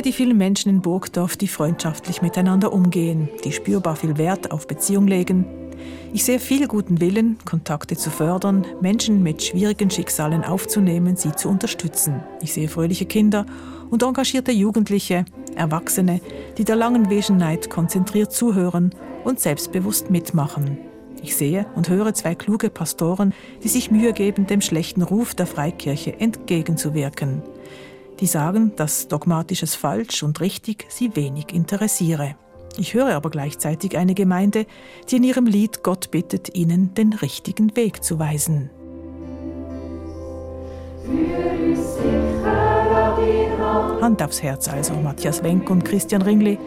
Sehe 0.00 0.12
die 0.12 0.16
vielen 0.16 0.38
Menschen 0.38 0.70
in 0.70 0.80
Burgdorf, 0.80 1.36
die 1.36 1.46
freundschaftlich 1.46 2.22
miteinander 2.22 2.72
umgehen, 2.72 3.28
die 3.44 3.52
spürbar 3.52 3.96
viel 3.96 4.16
Wert 4.16 4.50
auf 4.50 4.66
Beziehung 4.66 5.06
legen. 5.06 5.44
Ich 6.14 6.24
sehe 6.24 6.38
viel 6.38 6.68
guten 6.68 7.02
Willen, 7.02 7.36
Kontakte 7.44 7.98
zu 7.98 8.08
fördern, 8.08 8.64
Menschen 8.80 9.22
mit 9.22 9.42
schwierigen 9.42 9.90
Schicksalen 9.90 10.42
aufzunehmen, 10.42 11.16
sie 11.16 11.32
zu 11.32 11.50
unterstützen. 11.50 12.22
Ich 12.40 12.54
sehe 12.54 12.68
fröhliche 12.68 13.04
Kinder 13.04 13.44
und 13.90 14.02
engagierte 14.02 14.52
Jugendliche, 14.52 15.26
Erwachsene, 15.54 16.22
die 16.56 16.64
der 16.64 16.76
langen 16.76 17.02
Night 17.36 17.68
konzentriert 17.68 18.32
zuhören 18.32 18.94
und 19.24 19.38
selbstbewusst 19.38 20.10
mitmachen. 20.10 20.78
Ich 21.22 21.36
sehe 21.36 21.66
und 21.76 21.90
höre 21.90 22.14
zwei 22.14 22.34
kluge 22.34 22.70
Pastoren, 22.70 23.34
die 23.62 23.68
sich 23.68 23.90
Mühe 23.90 24.14
geben, 24.14 24.46
dem 24.46 24.62
schlechten 24.62 25.02
Ruf 25.02 25.34
der 25.34 25.46
Freikirche 25.46 26.18
entgegenzuwirken 26.18 27.42
die 28.20 28.26
sagen, 28.26 28.72
dass 28.76 29.08
dogmatisches 29.08 29.74
Falsch 29.74 30.22
und 30.22 30.40
richtig 30.40 30.86
sie 30.88 31.16
wenig 31.16 31.52
interessiere. 31.52 32.36
Ich 32.76 32.94
höre 32.94 33.14
aber 33.14 33.30
gleichzeitig 33.30 33.96
eine 33.96 34.14
Gemeinde, 34.14 34.66
die 35.08 35.16
in 35.16 35.24
ihrem 35.24 35.46
Lied 35.46 35.82
Gott 35.82 36.10
bittet, 36.10 36.54
ihnen 36.54 36.94
den 36.94 37.12
richtigen 37.12 37.74
Weg 37.76 38.04
zu 38.04 38.18
weisen. 38.18 38.70
Hand 44.00 44.22
aufs 44.22 44.42
Herz 44.42 44.68
also, 44.68 44.94
Matthias 44.94 45.42
Wenk 45.42 45.68
und 45.68 45.84
Christian 45.84 46.22
Ringli. 46.22 46.58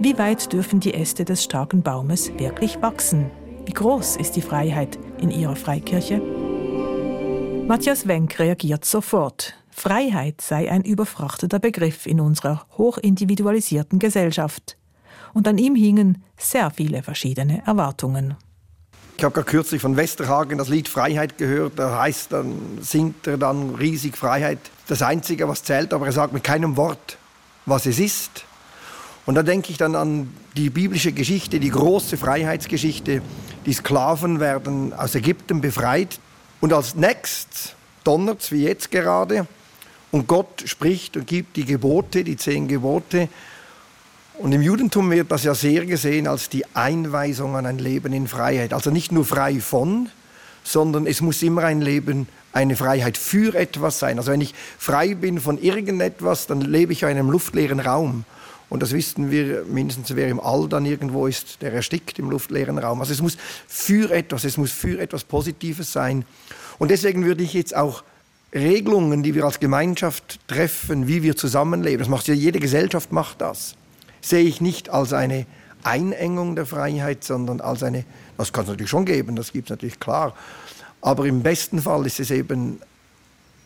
Wie 0.00 0.18
weit 0.18 0.52
dürfen 0.52 0.80
die 0.80 0.94
Äste 0.94 1.24
des 1.24 1.44
starken 1.44 1.82
Baumes 1.82 2.32
wirklich 2.38 2.80
wachsen? 2.82 3.30
Wie 3.66 3.72
groß 3.72 4.16
ist 4.16 4.34
die 4.34 4.42
Freiheit 4.42 4.98
in 5.18 5.30
ihrer 5.30 5.54
Freikirche? 5.54 6.20
Matthias 7.68 8.08
Wenk 8.08 8.38
reagiert 8.38 8.84
sofort. 8.84 9.54
Freiheit 9.82 10.40
sei 10.40 10.70
ein 10.70 10.82
überfrachteter 10.82 11.58
Begriff 11.58 12.06
in 12.06 12.20
unserer 12.20 12.64
hochindividualisierten 12.78 13.98
Gesellschaft. 13.98 14.76
Und 15.34 15.48
an 15.48 15.58
ihm 15.58 15.74
hingen 15.74 16.22
sehr 16.38 16.70
viele 16.70 17.02
verschiedene 17.02 17.66
Erwartungen. 17.66 18.36
Ich 19.16 19.24
habe 19.24 19.34
gerade 19.34 19.50
kürzlich 19.50 19.82
von 19.82 19.96
Westerhagen 19.96 20.56
das 20.56 20.68
Lied 20.68 20.88
Freiheit 20.88 21.36
gehört. 21.36 21.80
Da 21.80 21.98
heißt 21.98 22.30
dann, 22.30 22.78
singt 22.80 23.26
er 23.26 23.38
dann 23.38 23.74
riesig 23.74 24.16
Freiheit. 24.16 24.60
Das 24.86 25.02
Einzige, 25.02 25.48
was 25.48 25.64
zählt, 25.64 25.92
aber 25.92 26.06
er 26.06 26.12
sagt 26.12 26.32
mit 26.32 26.44
keinem 26.44 26.76
Wort, 26.76 27.18
was 27.66 27.84
es 27.86 27.98
ist. 27.98 28.44
Und 29.26 29.34
da 29.34 29.42
denke 29.42 29.72
ich 29.72 29.78
dann 29.78 29.96
an 29.96 30.32
die 30.56 30.70
biblische 30.70 31.10
Geschichte, 31.10 31.58
die 31.58 31.70
große 31.70 32.16
Freiheitsgeschichte. 32.18 33.20
Die 33.66 33.72
Sklaven 33.72 34.38
werden 34.38 34.92
aus 34.92 35.16
Ägypten 35.16 35.60
befreit. 35.60 36.20
Und 36.60 36.72
als 36.72 36.94
nächstes 36.94 37.74
donnert 38.04 38.42
es, 38.42 38.52
wie 38.52 38.62
jetzt 38.62 38.92
gerade, 38.92 39.48
und 40.12 40.28
Gott 40.28 40.62
spricht 40.66 41.16
und 41.16 41.26
gibt 41.26 41.56
die 41.56 41.64
Gebote, 41.64 42.22
die 42.22 42.36
zehn 42.36 42.68
Gebote. 42.68 43.28
Und 44.34 44.52
im 44.52 44.62
Judentum 44.62 45.10
wird 45.10 45.32
das 45.32 45.42
ja 45.42 45.54
sehr 45.54 45.84
gesehen 45.86 46.28
als 46.28 46.48
die 46.48 46.64
Einweisung 46.74 47.56
an 47.56 47.66
ein 47.66 47.78
Leben 47.78 48.12
in 48.12 48.28
Freiheit. 48.28 48.72
Also 48.72 48.90
nicht 48.90 49.10
nur 49.10 49.24
frei 49.24 49.58
von, 49.60 50.10
sondern 50.62 51.06
es 51.06 51.20
muss 51.20 51.42
immer 51.42 51.64
ein 51.64 51.80
Leben, 51.80 52.28
eine 52.52 52.76
Freiheit 52.76 53.16
für 53.16 53.54
etwas 53.54 53.98
sein. 53.98 54.18
Also 54.18 54.30
wenn 54.30 54.42
ich 54.42 54.54
frei 54.78 55.14
bin 55.14 55.40
von 55.40 55.60
irgendetwas, 55.60 56.46
dann 56.46 56.60
lebe 56.60 56.92
ich 56.92 57.02
in 57.02 57.08
einem 57.08 57.30
luftleeren 57.30 57.80
Raum. 57.80 58.24
Und 58.68 58.82
das 58.82 58.92
wissen 58.92 59.30
wir 59.30 59.64
mindestens, 59.64 60.14
wer 60.14 60.28
im 60.28 60.40
All 60.40 60.68
dann 60.68 60.84
irgendwo 60.84 61.26
ist, 61.26 61.62
der 61.62 61.72
erstickt 61.72 62.18
im 62.18 62.30
luftleeren 62.30 62.78
Raum. 62.78 63.00
Also 63.00 63.12
es 63.12 63.22
muss 63.22 63.36
für 63.66 64.10
etwas, 64.10 64.44
es 64.44 64.56
muss 64.58 64.72
für 64.72 64.98
etwas 64.98 65.24
Positives 65.24 65.92
sein. 65.92 66.24
Und 66.78 66.90
deswegen 66.90 67.24
würde 67.24 67.42
ich 67.42 67.54
jetzt 67.54 67.74
auch 67.74 68.02
Regelungen, 68.54 69.22
die 69.22 69.34
wir 69.34 69.44
als 69.44 69.60
Gemeinschaft 69.60 70.40
treffen, 70.46 71.08
wie 71.08 71.22
wir 71.22 71.36
zusammenleben, 71.36 72.00
das 72.00 72.08
macht 72.08 72.28
ja 72.28 72.34
jede 72.34 72.60
Gesellschaft 72.60 73.12
macht 73.12 73.40
das, 73.40 73.76
sehe 74.20 74.44
ich 74.44 74.60
nicht 74.60 74.90
als 74.90 75.12
eine 75.12 75.46
Einengung 75.84 76.54
der 76.54 76.66
Freiheit, 76.66 77.24
sondern 77.24 77.60
als 77.60 77.82
eine, 77.82 78.04
das 78.36 78.52
kann 78.52 78.64
es 78.64 78.70
natürlich 78.70 78.90
schon 78.90 79.06
geben, 79.06 79.36
das 79.36 79.52
gibt 79.52 79.68
es 79.68 79.70
natürlich 79.70 80.00
klar, 80.00 80.34
aber 81.00 81.26
im 81.26 81.42
besten 81.42 81.80
Fall 81.80 82.06
ist 82.06 82.20
es 82.20 82.30
eben 82.30 82.80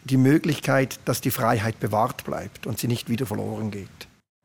die 0.04 0.16
Möglichkeit, 0.16 1.00
dass 1.04 1.20
die 1.20 1.32
Freiheit 1.32 1.80
bewahrt 1.80 2.24
bleibt 2.24 2.66
und 2.66 2.78
sie 2.78 2.86
nicht 2.86 3.08
wieder 3.08 3.26
verloren 3.26 3.72
geht. 3.72 3.88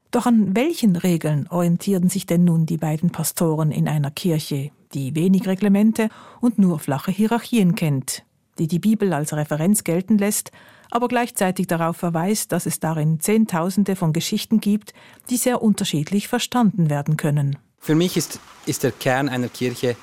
Doch 0.10 0.26
an 0.26 0.56
welchen 0.56 0.98
Regeln 0.98 1.48
orientierten 1.50 2.10
sich 2.10 2.26
denn 2.26 2.44
nun 2.44 2.66
die 2.66 2.78
beiden 2.78 3.12
Pastoren 3.12 3.72
in 3.72 3.88
einer 3.88 4.12
Kirche, 4.12 4.72
die 4.94 5.16
wenig 5.16 5.48
Reglemente 5.48 6.10
und 6.42 6.58
nur 6.58 6.80
flache 6.80 7.12
Hierarchien 7.12 7.76
kennt, 7.76 8.26
die 8.62 8.68
die 8.68 8.78
Bibel 8.78 9.12
als 9.12 9.34
Referenz 9.34 9.84
gelten 9.84 10.20
lässt, 10.20 10.52
aber 10.92 11.08
gleichzeitig 11.08 11.66
darauf 11.66 11.98
verweist, 11.98 12.52
dass 12.52 12.68
es 12.68 12.80
darin 12.80 13.20
Zehntausende 13.20 13.96
von 13.96 14.14
Geschichten 14.14 14.60
gibt, 14.60 14.94
die 15.32 15.38
sehr 15.38 15.64
unterschiedlich 15.64 16.28
verstanden 16.28 16.92
werden 16.92 17.18
können. 17.18 17.58
Für 17.80 17.96
mich 17.96 18.18
ist, 18.18 18.40
ist 18.68 18.84
der 18.84 18.92
Kern 18.92 19.30
einer 19.30 19.48
Kirche 19.48 19.96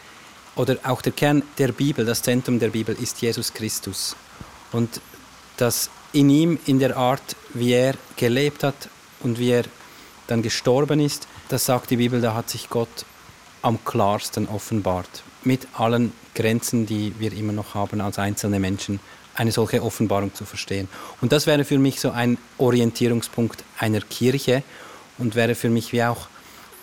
oder 0.56 0.76
auch 0.82 1.02
der 1.02 1.12
Kern 1.12 1.44
der 1.58 1.68
Bibel, 1.68 2.04
das 2.04 2.22
Zentrum 2.22 2.58
der 2.58 2.70
Bibel 2.70 2.96
ist 3.00 3.22
Jesus 3.22 3.54
Christus. 3.54 4.16
Und 4.72 5.00
dass 5.56 5.88
in 6.12 6.28
ihm, 6.28 6.58
in 6.66 6.80
der 6.80 6.96
Art, 6.96 7.36
wie 7.54 7.74
er 7.74 7.94
gelebt 8.16 8.64
hat 8.64 8.88
und 9.20 9.38
wie 9.38 9.50
er 9.50 9.66
dann 10.26 10.42
gestorben 10.42 10.98
ist, 10.98 11.28
das 11.48 11.64
sagt 11.64 11.90
die 11.90 11.96
Bibel, 11.98 12.20
da 12.20 12.34
hat 12.34 12.50
sich 12.50 12.68
Gott 12.68 13.04
am 13.62 13.84
klarsten 13.84 14.48
offenbart. 14.48 15.22
Mit 15.44 15.68
allen 15.74 16.12
Grenzen, 16.34 16.86
die 16.86 17.14
wir 17.18 17.32
immer 17.32 17.52
noch 17.52 17.74
haben 17.74 18.00
als 18.00 18.18
einzelne 18.18 18.58
Menschen, 18.58 19.00
eine 19.34 19.52
solche 19.52 19.82
Offenbarung 19.82 20.34
zu 20.34 20.44
verstehen. 20.44 20.88
Und 21.20 21.32
das 21.32 21.46
wäre 21.46 21.64
für 21.64 21.78
mich 21.78 22.00
so 22.00 22.10
ein 22.10 22.38
Orientierungspunkt 22.58 23.62
einer 23.78 24.00
Kirche 24.00 24.62
und 25.16 25.34
wäre 25.34 25.54
für 25.54 25.70
mich 25.70 25.92
wie 25.92 26.02
auch 26.02 26.28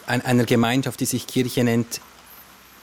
ein, 0.08 0.22
einer 0.22 0.46
Gemeinschaft, 0.46 1.00
die 1.00 1.06
sich 1.06 1.28
Kirche 1.28 1.64
nennt, 1.64 2.00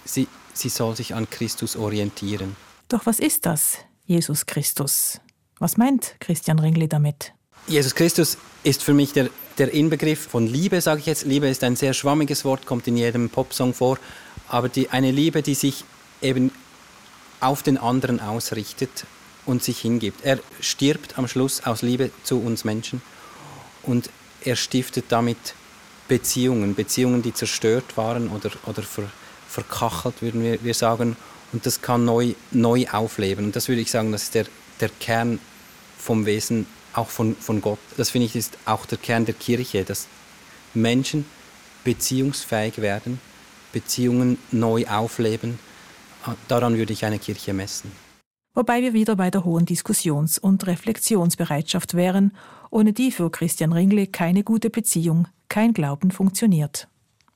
sie, 0.05 0.29
sie 0.53 0.69
soll 0.69 0.97
sich 0.97 1.15
an 1.15 1.29
Christus 1.31 1.77
orientieren. 1.77 2.57
Doch 2.89 3.07
was 3.07 3.19
ist 3.19 3.47
das, 3.47 3.79
Jesus 4.05 4.47
Christus? 4.47 5.21
Was 5.59 5.77
meint 5.77 6.17
Christian 6.21 6.59
Ringli 6.59 6.89
damit? 6.89 7.33
Jesus 7.67 7.95
Christus 7.95 8.37
ist 8.65 8.83
für 8.83 8.93
mich 8.93 9.13
der, 9.13 9.31
der 9.59 9.73
Inbegriff 9.73 10.27
von 10.27 10.47
Liebe, 10.47 10.81
sage 10.81 11.01
ich 11.01 11.07
jetzt. 11.07 11.25
Liebe 11.25 11.49
ist 11.49 11.63
ein 11.63 11.77
sehr 11.77 11.95
schwammiges 11.95 12.45
Wort, 12.45 12.67
kommt 12.67 12.89
in 12.89 12.97
jedem 12.97 13.31
Popsong 13.31 13.73
vor, 13.73 13.99
aber 14.49 14.69
die, 14.69 14.91
eine 14.91 15.11
Liebe, 15.11 15.43
die 15.43 15.55
sich 15.55 15.85
eben 16.21 16.51
auf 17.41 17.63
den 17.63 17.79
anderen 17.79 18.21
ausrichtet 18.21 19.07
und 19.47 19.63
sich 19.63 19.81
hingibt. 19.81 20.25
Er 20.25 20.39
stirbt 20.61 21.19
am 21.19 21.27
Schluss 21.27 21.65
aus 21.65 21.83
Liebe 21.83 22.11
zu 22.23 22.41
uns 22.41 22.65
Menschen 22.65 23.03
und 23.83 24.11
er 24.45 24.57
stiftet 24.57 25.07
damit 25.09 25.55
Beziehungen, 26.09 26.75
Beziehungen, 26.75 27.23
die 27.23 27.35
zerstört 27.35 27.97
waren 27.97 28.29
oder, 28.29 28.51
oder 28.67 28.83
ver, 28.83 29.11
verkachelt, 29.49 30.21
würden 30.21 30.43
wir, 30.43 30.63
wir 30.63 30.75
sagen. 30.75 31.17
Und 31.53 31.67
das 31.67 31.83
kann 31.83 32.05
neu, 32.05 32.35
neu 32.51 32.87
aufleben. 32.91 33.47
Und 33.47 33.57
das 33.57 33.69
würde 33.69 33.83
ich 33.83 33.91
sagen, 33.91 34.13
das 34.13 34.25
ist 34.25 34.35
der, 34.35 34.47
der 34.81 34.89
Kern 34.89 35.39
vom 35.99 36.27
Wesen 36.27 36.67
auch 36.95 37.09
von, 37.09 37.37
von 37.37 37.61
Gott. 37.61 37.79
Das 37.97 38.11
finde 38.11 38.27
ich 38.27 38.37
ist 38.37 38.59
auch 38.65 38.87
der 38.87 38.99
Kern 38.99 39.25
der 39.25 39.35
Kirche, 39.35 39.85
dass 39.85 40.07
Menschen 40.75 41.25
beziehungsfähig 41.85 42.79
werden, 42.79 43.21
Beziehungen 43.73 44.39
neu 44.51 44.87
aufleben. 44.87 45.59
Daran 46.49 46.77
würde 46.77 46.93
ich 46.93 47.05
eine 47.05 47.19
Kirche 47.19 47.53
messen. 47.53 47.91
Wobei 48.55 48.83
wir 48.83 48.93
wieder 48.93 49.17
bei 49.17 49.31
der 49.31 49.45
hohen 49.45 49.65
Diskussions- 49.65 50.39
und 50.39 50.67
Reflexionsbereitschaft 50.67 51.95
wären, 51.95 52.33
ohne 52.71 52.93
die 52.93 53.11
für 53.11 53.31
Christian 53.31 53.73
Ringle 53.73 54.07
keine 54.07 54.45
gute 54.45 54.69
Beziehung, 54.69 55.27
kein 55.49 55.73
Glauben 55.73 56.11
funktioniert. 56.11 56.87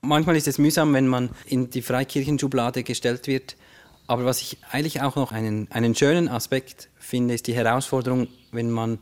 Manchmal 0.03 0.37
ist 0.37 0.47
es 0.47 0.59
mühsam, 0.59 0.93
wenn 0.93 1.09
man 1.09 1.31
in 1.47 1.71
die 1.71 1.83
Freikirchenschublade 1.83 2.83
gestellt 2.83 3.27
wird. 3.27 3.57
Aber 4.07 4.25
was 4.25 4.41
ich 4.41 4.59
eigentlich 4.71 5.01
auch 5.01 5.17
noch 5.17 5.33
einen, 5.33 5.69
einen 5.71 5.95
schönen 5.95 6.29
Aspekt 6.29 6.91
finde, 6.97 7.35
ist 7.35 7.47
die 7.47 7.55
Herausforderung, 7.55 8.29
wenn 8.53 8.71
man 8.71 8.99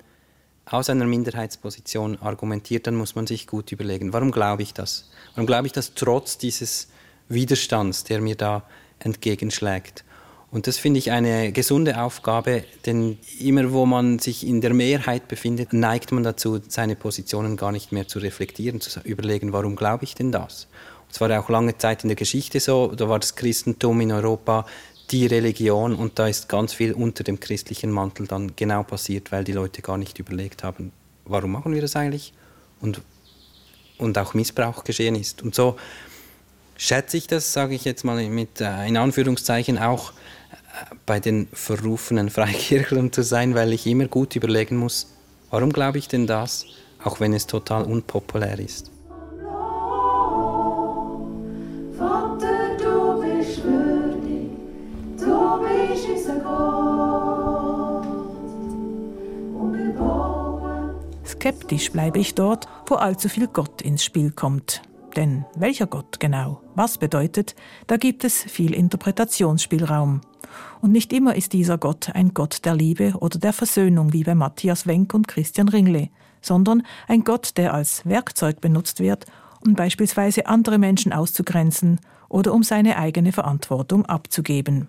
aus 0.66 0.88
einer 0.88 1.05
Minderheitsposition 1.05 2.18
argumentiert, 2.20 2.87
dann 2.87 2.94
muss 2.94 3.14
man 3.14 3.27
sich 3.27 3.47
gut 3.47 3.70
überlegen, 3.70 4.12
warum 4.12 4.31
glaube 4.31 4.62
ich 4.62 4.73
das? 4.73 5.11
Warum 5.35 5.47
glaube 5.47 5.66
ich 5.66 5.73
das 5.73 5.94
trotz 5.94 6.38
dieses 6.38 6.88
Widerstands, 7.28 8.04
der 8.04 8.20
mir 8.20 8.37
da 8.37 8.62
entgegenschlägt? 8.98 10.04
Und 10.50 10.68
das 10.68 10.78
finde 10.78 10.98
ich 10.98 11.10
eine 11.10 11.50
gesunde 11.50 12.00
Aufgabe, 12.00 12.64
denn 12.87 13.18
immer 13.40 13.72
wo 13.72 13.87
man 13.87 14.20
sich 14.20 14.46
in 14.46 14.60
der 14.60 14.72
Mehrheit 14.72 15.26
befindet, 15.26 15.72
neigt 15.72 16.12
man 16.12 16.22
dazu, 16.22 16.60
seine 16.68 16.94
Positionen 16.94 17.56
gar 17.56 17.72
nicht 17.72 17.90
mehr 17.90 18.06
zu 18.06 18.20
reflektieren, 18.20 18.80
zu 18.80 19.00
überlegen, 19.00 19.52
warum 19.52 19.74
glaube 19.74 20.04
ich 20.04 20.14
denn 20.14 20.30
das? 20.30 20.68
Es 21.10 21.20
war 21.20 21.30
auch 21.40 21.48
lange 21.48 21.76
Zeit 21.76 22.04
in 22.04 22.08
der 22.08 22.16
Geschichte 22.16 22.60
so, 22.60 22.92
da 22.94 23.08
war 23.08 23.18
das 23.18 23.34
Christentum 23.34 24.00
in 24.00 24.12
Europa 24.12 24.64
die 25.10 25.26
Religion 25.26 25.94
und 25.94 26.18
da 26.18 26.28
ist 26.28 26.48
ganz 26.48 26.72
viel 26.72 26.92
unter 26.92 27.24
dem 27.24 27.40
christlichen 27.40 27.90
Mantel 27.90 28.26
dann 28.26 28.54
genau 28.56 28.84
passiert, 28.84 29.32
weil 29.32 29.44
die 29.44 29.52
Leute 29.52 29.82
gar 29.82 29.98
nicht 29.98 30.18
überlegt 30.18 30.62
haben, 30.62 30.92
warum 31.24 31.52
machen 31.52 31.74
wir 31.74 31.82
das 31.82 31.96
eigentlich 31.96 32.32
und, 32.80 33.00
und 33.98 34.16
auch 34.18 34.34
Missbrauch 34.34 34.84
geschehen 34.84 35.14
ist. 35.14 35.42
Und 35.42 35.54
so 35.54 35.76
schätze 36.76 37.16
ich 37.16 37.26
das, 37.26 37.52
sage 37.52 37.74
ich 37.74 37.84
jetzt 37.84 38.04
mal 38.04 38.22
mit 38.28 38.60
äh, 38.60 38.87
in 38.87 38.96
Anführungszeichen 38.96 39.78
auch 39.78 40.12
äh, 40.12 40.94
bei 41.06 41.20
den 41.20 41.48
verrufenen 41.52 42.30
Freikirchlern 42.30 43.12
zu 43.12 43.22
sein, 43.22 43.54
weil 43.54 43.72
ich 43.72 43.87
immer 43.87 44.06
gut 44.06 44.37
überlegen 44.37 44.76
muss, 44.76 45.08
warum 45.50 45.72
glaube 45.72 45.98
ich 45.98 46.08
denn 46.08 46.26
das, 46.26 46.66
auch 47.02 47.20
wenn 47.20 47.32
es 47.32 47.46
total 47.46 47.84
unpopulär 47.84 48.58
ist. 48.58 48.90
Skeptisch 61.26 61.92
bleibe 61.92 62.18
ich 62.18 62.34
dort, 62.34 62.68
wo 62.87 62.94
allzu 62.94 63.28
viel 63.28 63.48
Gott 63.48 63.82
ins 63.82 64.02
Spiel 64.02 64.30
kommt. 64.30 64.80
Denn 65.16 65.44
welcher 65.55 65.87
Gott 65.87 66.18
genau, 66.18 66.61
was 66.74 66.98
bedeutet, 66.98 67.55
da 67.87 67.96
gibt 67.96 68.24
es 68.24 68.42
viel 68.42 68.74
Interpretationsspielraum. 68.74 70.20
Und 70.81 70.92
nicht 70.92 71.12
immer 71.12 71.35
ist 71.35 71.53
dieser 71.53 71.79
Gott 71.79 72.11
ein 72.14 72.35
Gott 72.35 72.64
der 72.64 72.74
Liebe 72.74 73.14
oder 73.20 73.38
der 73.38 73.53
Versöhnung 73.53 74.12
wie 74.12 74.24
bei 74.24 74.35
Matthias 74.35 74.87
Wenck 74.87 75.14
und 75.14 75.29
Christian 75.29 75.68
Ringle, 75.68 76.11
sondern 76.40 76.83
ein 77.09 77.24
Gott, 77.24 77.57
der 77.57 77.74
als 77.74 78.05
Werkzeug 78.05 78.61
benutzt 78.61 79.00
wird, 79.00 79.27
um 79.64 79.74
beispielsweise 79.74 80.46
andere 80.46 80.79
Menschen 80.79 81.12
auszugrenzen 81.12 82.00
oder 82.29 82.53
um 82.53 82.62
seine 82.62 82.98
eigene 82.98 83.33
Verantwortung 83.33 84.05
abzugeben. 84.07 84.88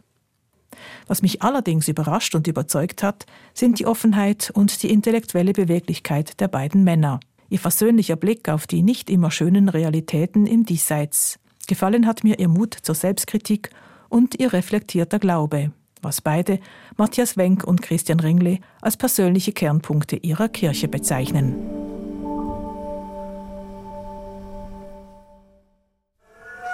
Was 1.07 1.21
mich 1.21 1.41
allerdings 1.41 1.88
überrascht 1.88 2.35
und 2.35 2.47
überzeugt 2.47 3.03
hat, 3.03 3.25
sind 3.53 3.79
die 3.79 3.85
Offenheit 3.85 4.51
und 4.53 4.83
die 4.83 4.91
intellektuelle 4.91 5.53
Beweglichkeit 5.53 6.39
der 6.39 6.47
beiden 6.47 6.83
Männer. 6.83 7.19
Ihr 7.49 7.60
versöhnlicher 7.60 8.15
Blick 8.15 8.49
auf 8.49 8.67
die 8.67 8.84
nicht 8.84 9.10
immer 9.10 9.31
schönen 9.31 9.69
Realitäten 9.69 10.45
im 10.45 10.65
Diesseits. 10.65 11.39
Gefallen 11.67 12.08
hat 12.08 12.23
mir 12.23 12.39
ihr 12.39 12.47
Mut 12.47 12.73
zur 12.73 12.95
Selbstkritik 12.95 13.69
und 14.10 14.39
ihr 14.39 14.53
reflektierter 14.53 15.19
Glaube, 15.19 15.71
was 16.01 16.21
beide, 16.21 16.60
Matthias 16.97 17.38
Wenck 17.38 17.63
und 17.63 17.81
Christian 17.81 18.19
Ringle, 18.19 18.60
als 18.81 18.97
persönliche 18.97 19.51
Kernpunkte 19.51 20.15
ihrer 20.17 20.49
Kirche 20.49 20.88
bezeichnen. 20.88 21.55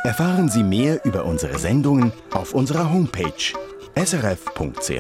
Erfahren 0.04 0.50
Sie 0.50 0.64
mehr 0.64 1.06
über 1.06 1.26
unsere 1.26 1.60
Sendungen 1.60 2.12
auf 2.32 2.56
unserer 2.56 2.92
Homepage 2.92 3.54
srf.ch-kultur. 3.96 4.92